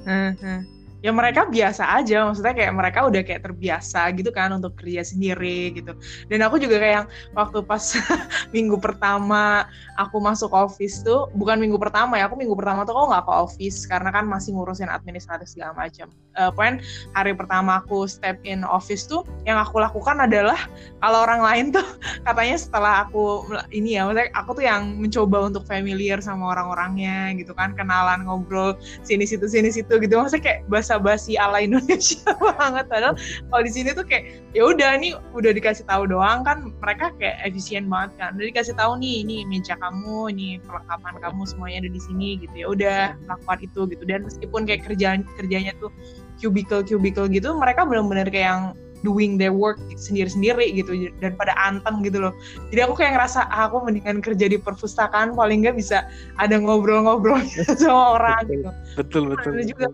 [0.02, 0.60] Uh-huh.
[1.02, 5.74] Ya mereka biasa aja, maksudnya kayak mereka udah kayak terbiasa gitu kan untuk kerja sendiri
[5.74, 5.98] gitu.
[6.30, 7.82] Dan aku juga kayak yang waktu pas
[8.54, 9.66] minggu pertama
[9.98, 13.32] aku masuk office tuh, bukan minggu pertama ya, aku minggu pertama tuh kok nggak ke
[13.34, 16.06] office karena kan masih ngurusin administratif segala macam.
[16.38, 16.80] Uh, poin
[17.12, 20.56] hari pertama aku step in office tuh, yang aku lakukan adalah
[21.02, 21.84] kalau orang lain tuh
[22.26, 23.42] katanya setelah aku
[23.74, 28.78] ini ya, maksudnya aku tuh yang mencoba untuk familiar sama orang-orangnya gitu kan, kenalan ngobrol
[29.02, 30.60] sini situ sini situ gitu maksudnya kayak
[30.92, 32.20] basa-basi ala Indonesia
[32.60, 32.84] banget.
[32.92, 33.16] Padahal
[33.48, 37.40] kalau di sini tuh kayak ya udah nih udah dikasih tahu doang kan mereka kayak
[37.48, 38.36] efisien banget kan.
[38.36, 42.54] Udah dikasih tahu nih ini meja kamu ini perlengkapan kamu semuanya ada di sini gitu.
[42.54, 44.04] Ya udah lakukan itu gitu.
[44.04, 45.88] Dan meskipun kayak kerjaan kerjanya tuh
[46.36, 48.64] cubicle cubicle gitu mereka benar-benar kayak yang
[49.02, 52.32] doing their work sendiri-sendiri gitu dan pada anteng gitu loh.
[52.70, 56.06] Jadi aku kayak ngerasa ah, aku mendingan kerja di perpustakaan paling nggak bisa
[56.38, 57.42] ada ngobrol-ngobrol
[57.82, 58.70] sama orang gitu.
[58.94, 59.90] betul betul juga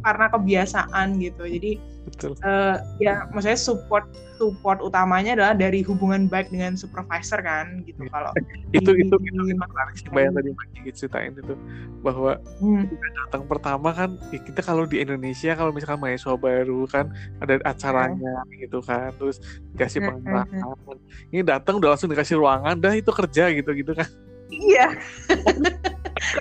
[0.00, 1.42] karena kebiasaan gitu.
[1.44, 1.72] Jadi
[2.06, 2.32] betul.
[2.40, 4.04] eh, ya maksudnya support
[4.38, 8.06] support utamanya adalah dari hubungan baik dengan supervisor kan gitu.
[8.06, 8.10] Iya.
[8.14, 8.30] kalau
[8.70, 11.54] itu di- itu itu di- menarik sih Mbak yang tadi Kiki ceritain itu
[12.00, 12.86] bahwa Hmm,
[13.26, 17.10] datang pertama kan ya kita kalau di Indonesia kalau misalkan mahasiswa baru kan
[17.42, 19.42] ada acaranya gitu kan terus
[19.74, 20.96] dikasih Hmm, pengarahan
[21.34, 24.06] ini datang udah langsung dikasih ruangan dah itu kerja gitu gitu kan.
[24.48, 24.86] Iya.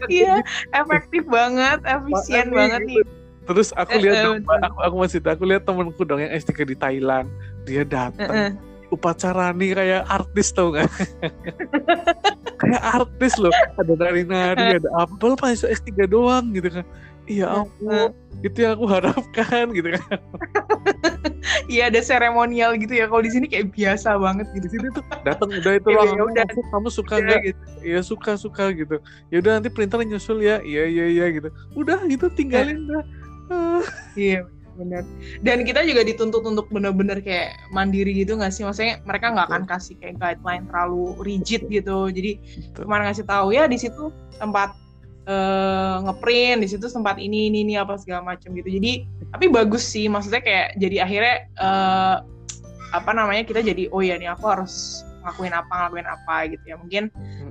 [0.09, 0.41] Iya
[0.73, 2.89] efektif banget efisien banget gitu.
[2.89, 3.16] nih
[3.47, 4.35] terus aku Eh, lihat betul.
[4.59, 7.27] aku, aku masih aku lihat temanku dong yang S3 di Thailand.
[7.63, 8.29] Dia datang.
[8.29, 8.51] Eh.
[8.87, 10.87] upacara nih kayak artis tau gak
[12.61, 13.51] kayak artis loh.
[13.75, 16.87] Ada nari-nari ada apa lo mahasiswa S3 doang gitu kan.
[17.27, 20.07] Iya ampun itu yang aku harapkan gitu kan.
[21.67, 23.07] Iya ada seremonial gitu ya.
[23.07, 26.05] Kalau di sini kayak biasa banget di gitu sini tuh datang udah itu Ya, loh
[26.07, 26.45] ya udah.
[26.47, 27.39] kamu suka Iya, nggak?
[27.43, 27.61] Gitu.
[27.83, 28.95] ya suka suka gitu.
[29.27, 30.59] Ya udah nanti printer nyusul ya.
[30.59, 31.51] Iya iya iya gitu.
[31.73, 33.03] Udah gitu tinggalin dah.
[33.03, 33.03] Ah,
[34.17, 35.03] Iya benar.
[35.41, 38.63] Dan kita juga dituntut untuk bener-bener kayak mandiri gitu nggak sih?
[38.63, 42.13] Maksudnya mereka nggak akan kasih kayak guideline terlalu rigid gitu.
[42.13, 42.37] Jadi
[42.77, 44.77] cuma ngasih tahu ya di situ tempat
[45.25, 48.69] eh, ngeprint, di situ tempat ini ini ini apa segala macam gitu.
[48.69, 50.05] Jadi tapi bagus sih.
[50.05, 52.17] Maksudnya kayak jadi akhirnya eh,
[52.95, 56.75] apa namanya kita jadi oh ya nih aku harus ngelakuin apa ngelakuin apa gitu ya.
[56.79, 57.03] Mungkin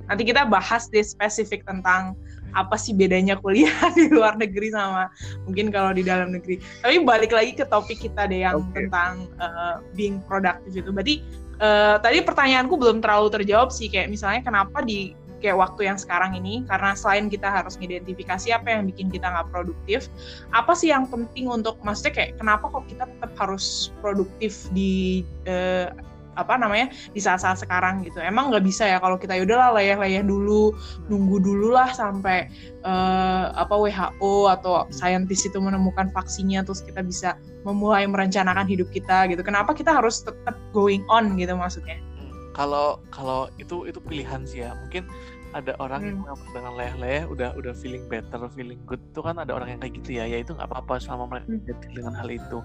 [0.07, 2.15] nanti kita bahas deh spesifik tentang
[2.53, 5.11] apa sih bedanya kuliah di luar negeri sama
[5.43, 6.61] mungkin kalau di dalam negeri.
[6.83, 8.87] Tapi balik lagi ke topik kita deh yang Oke.
[8.87, 10.89] tentang uh, being productive itu.
[10.91, 11.15] Berarti
[11.59, 16.33] uh, tadi pertanyaanku belum terlalu terjawab sih kayak misalnya kenapa di kayak waktu yang sekarang
[16.33, 20.09] ini karena selain kita harus mengidentifikasi apa yang bikin kita nggak produktif,
[20.49, 25.93] apa sih yang penting untuk maksudnya kayak kenapa kok kita tetap harus produktif di uh,
[26.37, 28.21] apa namanya di saat-saat sekarang gitu.
[28.21, 30.71] Emang nggak bisa ya kalau kita yaudahlah layah-layah dulu,
[31.09, 32.45] nunggu dulu lah sampai
[32.85, 37.35] eh, apa WHO atau saintis itu menemukan vaksinnya terus kita bisa
[37.65, 39.41] memulai merencanakan hidup kita gitu.
[39.41, 41.97] Kenapa kita harus tetap going on gitu maksudnya?
[41.97, 45.09] Hmm, kalau kalau itu itu pilihan sih ya mungkin
[45.55, 46.27] ada orang yang Hmm.
[46.27, 49.95] memang dengan leleh udah udah feeling better feeling good itu kan ada orang yang kayak
[50.03, 51.93] gitu ya ya itu nggak apa-apa selama mereka Hmm.
[51.95, 52.59] dengan hal itu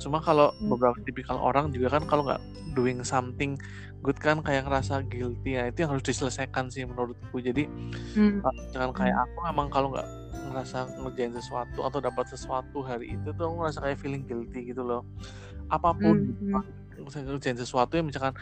[0.00, 0.72] cuma kalau Hmm.
[0.72, 2.40] beberapa tipikal orang juga kan kalau nggak
[2.72, 3.60] doing something
[4.00, 7.68] good kan kayak ngerasa guilty ya itu yang harus diselesaikan sih menurutku jadi
[8.16, 8.40] Hmm.
[8.72, 10.08] jangan kayak aku emang kalau nggak
[10.42, 14.82] ngerasa ngerjain sesuatu atau dapat sesuatu hari itu tuh aku ngerasa kayak feeling guilty gitu
[14.82, 15.04] loh
[15.68, 16.36] apa pun Hmm.
[16.42, 18.34] Misalnya ngerjain sesuatu yang misalkan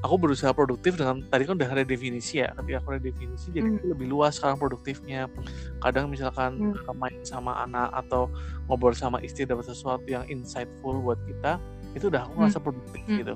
[0.00, 3.68] aku berusaha produktif dengan tadi kan udah ada definisi ya ketika aku ada definisi jadi
[3.68, 3.84] Hmm.
[3.94, 5.26] lebih luas sekarang produktifnya
[5.82, 6.94] kadang misalkan Hmm.
[6.96, 8.30] main sama anak atau
[8.70, 11.58] ngobrol sama istri dapat sesuatu yang insightful buat kita
[11.96, 12.40] itu udah aku Hmm.
[12.46, 13.18] ngerasa produktif Hmm.
[13.20, 13.34] gitu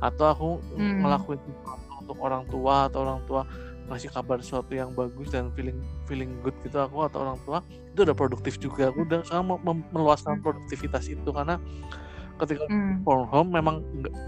[0.00, 1.04] atau aku Hmm.
[1.04, 3.42] ngelakuin sesuatu untuk orang tua atau orang tua
[3.90, 7.58] ngasih kabar sesuatu yang bagus dan feeling feeling good gitu aku atau orang tua
[7.90, 9.58] itu udah produktif juga aku udah sama
[9.90, 10.44] meluaskan hmm.
[10.46, 11.58] produktivitas itu karena
[12.46, 13.04] ketika hmm.
[13.04, 13.84] from home memang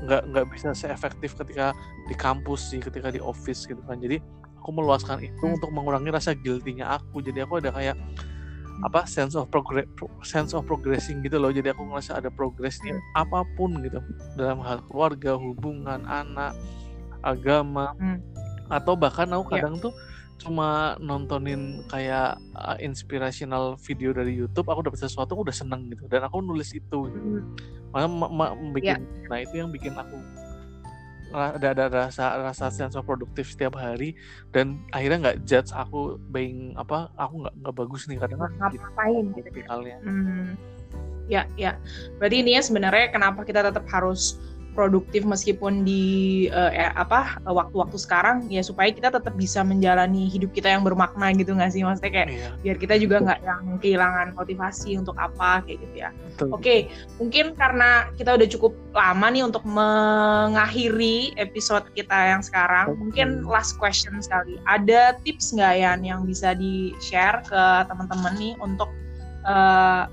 [0.07, 1.73] nggak nggak bisa seefektif ketika
[2.07, 4.21] di kampus sih ketika di office gitu kan jadi
[4.61, 5.57] aku meluaskan itu hmm.
[5.59, 8.87] untuk mengurangi rasa guilty-nya aku jadi aku ada kayak hmm.
[8.87, 9.89] apa sense of progress
[10.23, 13.23] sense of progressing gitu loh jadi aku ngerasa ada progresnya hmm.
[13.23, 13.99] apa pun gitu
[14.37, 16.53] dalam hal keluarga hubungan anak
[17.23, 18.33] agama hmm
[18.73, 19.53] atau bahkan aku iya.
[19.61, 19.85] kadang yeah.
[19.85, 19.93] tuh
[20.43, 26.11] cuma nontonin kayak uh, inspirational video dari YouTube aku dapat sesuatu aku udah seneng gitu
[26.11, 27.29] dan aku nulis itu gitu.
[27.39, 27.47] Mm.
[27.95, 29.29] malah ma- bikin yeah.
[29.31, 30.19] nah itu yang bikin aku
[31.33, 34.13] ada ada rasa rasa sense of produktif setiap hari
[34.53, 39.25] dan akhirnya nggak judge aku being apa aku nggak nggak bagus nih kadang kan ngapain
[39.33, 39.49] gitu
[40.05, 40.53] hmm.
[41.33, 41.81] ya ya
[42.21, 44.37] berarti ini ya sebenarnya kenapa kita tetap harus
[44.73, 50.53] produktif meskipun di uh, eh, apa waktu-waktu sekarang ya supaya kita tetap bisa menjalani hidup
[50.57, 52.49] kita yang bermakna gitu nggak sih maksudnya kayak iya.
[52.65, 56.11] biar kita juga nggak yang kehilangan motivasi untuk apa kayak gitu ya.
[56.49, 56.81] Oke, okay,
[57.21, 63.77] mungkin karena kita udah cukup lama nih untuk mengakhiri episode kita yang sekarang, mungkin last
[63.77, 64.57] question sekali.
[64.65, 68.89] Ada tips nggak ya yang bisa di share ke teman-teman nih untuk
[69.45, 70.09] uh,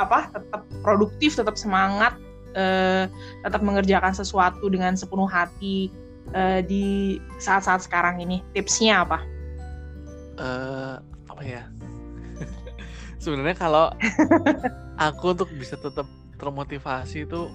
[0.00, 2.16] apa tetap produktif, tetap semangat
[2.56, 3.04] uh,
[3.44, 5.90] tetap mengerjakan sesuatu dengan sepenuh hati
[6.34, 9.18] uh, di saat-saat sekarang ini tipsnya apa?
[10.40, 10.96] Uh,
[11.28, 11.62] apa ya?
[13.22, 13.92] Sebenarnya kalau
[15.06, 16.08] aku untuk bisa tetap
[16.40, 17.52] termotivasi itu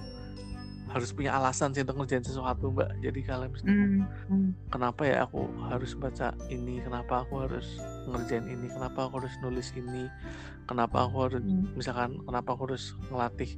[0.86, 4.50] harus punya alasan sih untuk ngerjain sesuatu mbak jadi kalian bisa mm, mm.
[4.72, 7.66] kenapa ya aku harus baca ini kenapa aku harus
[8.08, 10.08] ngerjain ini kenapa aku harus nulis ini
[10.64, 11.76] kenapa aku harus mm.
[11.76, 13.50] misalkan kenapa aku harus ngelatih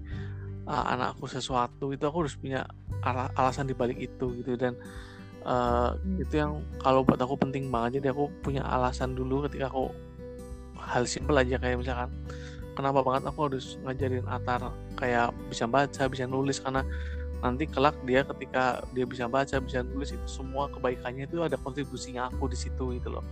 [0.68, 2.68] uh, anakku sesuatu itu aku harus punya
[3.00, 4.54] al alasan dibalik itu gitu.
[4.60, 4.76] Dan
[5.48, 8.04] uh, itu yang kalau buat aku penting banget.
[8.04, 9.88] Jadi aku punya alasan dulu ketika aku
[10.78, 12.12] hal simpel aja kayak misalkan
[12.76, 14.70] kenapa banget aku harus ngajarin Atar?
[14.94, 16.84] Kayak bisa baca bisa nulis karena
[17.38, 22.26] nanti kelak dia ketika dia bisa baca bisa nulis itu semua kebaikannya itu ada kontribusinya
[22.34, 23.22] aku di situ gitu loh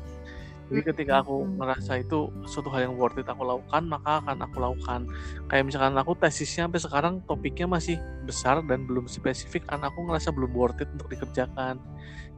[0.67, 4.57] jadi ketika aku merasa itu suatu hal yang worth it aku lakukan maka akan aku
[4.59, 5.07] lakukan.
[5.47, 10.35] Kayak misalkan aku tesisnya sampai sekarang topiknya masih besar dan belum spesifik karena aku ngerasa
[10.35, 11.79] belum worth it untuk dikerjakan.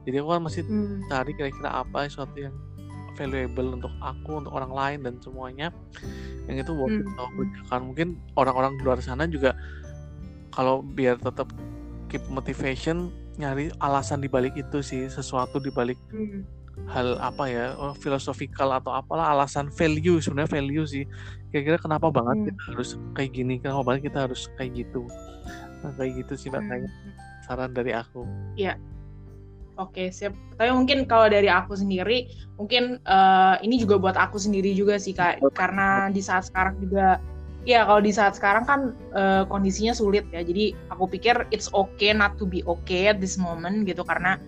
[0.05, 1.09] Jadi aku kan masih hmm.
[1.09, 2.53] cari kira-kira apa sesuatu yang
[3.16, 5.74] valuable untuk aku untuk orang lain dan semuanya
[6.47, 7.16] yang itu worth it hmm.
[7.16, 7.81] aku kerjakan.
[7.89, 9.57] Mungkin orang-orang di luar sana juga
[10.53, 11.49] kalau biar tetap
[12.12, 13.09] keep motivation
[13.41, 19.35] nyari alasan dibalik itu sih sesuatu dibalik hmm hal apa ya oh, filosofikal atau apalah
[19.35, 21.05] alasan value sebenarnya value sih
[21.51, 22.47] kira-kira kenapa banget hmm.
[22.49, 25.03] kita harus kayak gini kenapa banget kita harus kayak gitu
[25.83, 27.12] nah, kayak gitu sih makanya hmm.
[27.45, 28.24] saran dari aku
[28.57, 28.79] ya
[29.79, 30.35] Oke, siap.
[30.59, 32.26] Tapi mungkin kalau dari aku sendiri,
[32.59, 35.39] mungkin uh, ini juga buat aku sendiri juga sih, Kak.
[35.55, 37.22] Karena di saat sekarang juga
[37.68, 38.81] ya kalau di saat sekarang kan
[39.12, 43.37] uh, kondisinya sulit ya jadi aku pikir it's okay not to be okay at this
[43.37, 44.41] moment gitu karena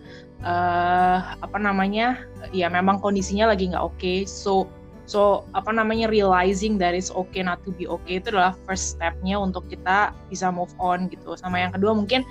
[0.44, 4.24] uh, apa namanya ya memang kondisinya lagi nggak oke okay.
[4.24, 4.66] so
[5.10, 9.34] so apa namanya realizing that it's okay not to be okay itu adalah first stepnya
[9.42, 11.34] untuk kita bisa move on gitu.
[11.34, 12.22] Sama yang kedua mungkin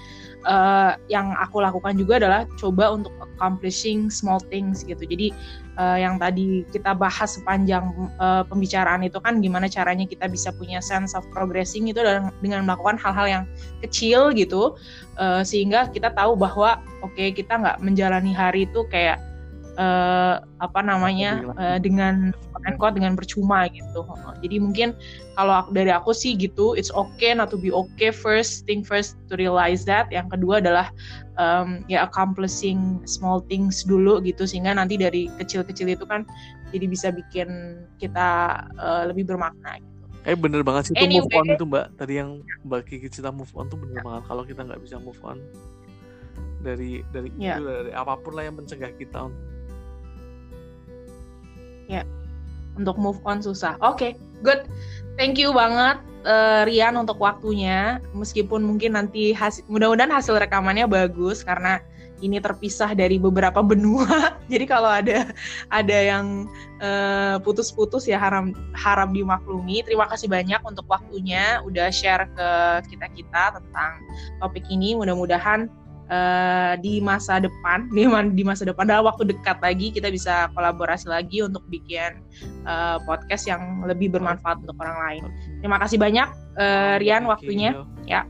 [0.47, 5.03] uh, yang aku lakukan juga adalah coba untuk accomplishing small things gitu.
[5.03, 5.35] Jadi
[5.75, 10.79] uh, yang tadi kita bahas sepanjang uh, pembicaraan itu kan gimana caranya kita bisa punya
[10.79, 13.43] sense of progressing itu dengan, dengan melakukan hal-hal yang
[13.83, 14.79] kecil gitu
[15.19, 19.19] uh, sehingga kita tahu bahwa oke okay, kita nggak menjalani hari itu kayak
[19.79, 22.35] uh, apa namanya uh, dengan
[22.75, 24.03] quote dengan percuma gitu.
[24.43, 24.91] Jadi mungkin
[25.39, 29.39] kalau dari aku sih gitu, it's okay not to be okay first thing first to
[29.39, 30.11] realize that.
[30.11, 30.91] Yang kedua adalah
[31.39, 36.27] um, ya accomplishing small things dulu gitu sehingga nanti dari kecil-kecil itu kan
[36.69, 40.05] jadi bisa bikin kita uh, lebih bermakna gitu.
[40.27, 42.29] Eh bener banget sih itu anyway, move on itu mbak tadi yang
[42.67, 44.05] mbak Kiki cerita move on tuh bener yeah.
[44.05, 45.39] banget kalau kita nggak bisa move on
[46.59, 47.55] dari dari yeah.
[47.57, 49.31] itu dari apa pun lah yang mencegah kita
[51.89, 52.05] ya
[52.77, 53.75] untuk move on susah.
[53.81, 54.11] Oke okay,
[54.45, 54.63] good.
[55.19, 57.99] Thank you banget uh, Rian untuk waktunya.
[58.15, 61.83] Meskipun mungkin nanti hasil mudah-mudahan hasil rekamannya bagus karena
[62.19, 64.35] ini terpisah dari beberapa benua.
[64.51, 65.31] Jadi kalau ada
[65.71, 66.47] ada yang
[66.83, 69.83] uh, putus-putus ya harap harap dimaklumi.
[69.83, 71.63] Terima kasih banyak untuk waktunya.
[71.63, 72.49] Udah share ke
[72.95, 73.91] kita kita tentang
[74.43, 74.95] topik ini.
[74.95, 75.71] Mudah-mudahan
[76.09, 78.03] uh, di masa depan di,
[78.35, 82.19] di masa depan dalam waktu dekat lagi kita bisa kolaborasi lagi untuk bikin
[82.65, 85.23] uh, podcast yang lebih bermanfaat untuk orang lain.
[85.63, 86.27] Terima kasih banyak
[86.59, 87.85] uh, Rian waktunya.
[88.09, 88.25] Ya.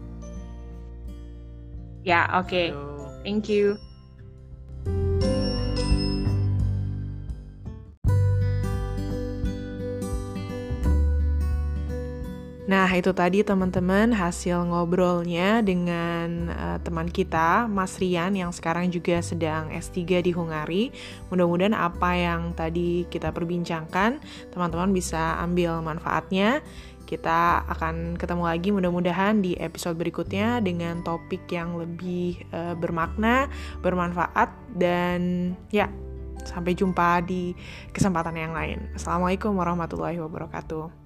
[2.07, 2.47] Ya, oke.
[2.47, 2.67] Okay.
[3.27, 3.88] Thank you.
[12.69, 19.25] Nah, itu tadi teman-teman hasil ngobrolnya dengan uh, teman kita, Mas Rian yang sekarang juga
[19.25, 20.93] sedang S3 di Hungari.
[21.33, 24.21] Mudah-mudahan apa yang tadi kita perbincangkan,
[24.53, 26.61] teman-teman bisa ambil manfaatnya.
[27.09, 33.49] Kita akan ketemu lagi mudah-mudahan di episode berikutnya dengan topik yang lebih uh, bermakna,
[33.81, 35.89] bermanfaat dan ya
[36.45, 37.57] sampai jumpa di
[37.89, 38.93] kesempatan yang lain.
[38.93, 40.98] Assalamualaikum warahmatullahi wabarakatuh.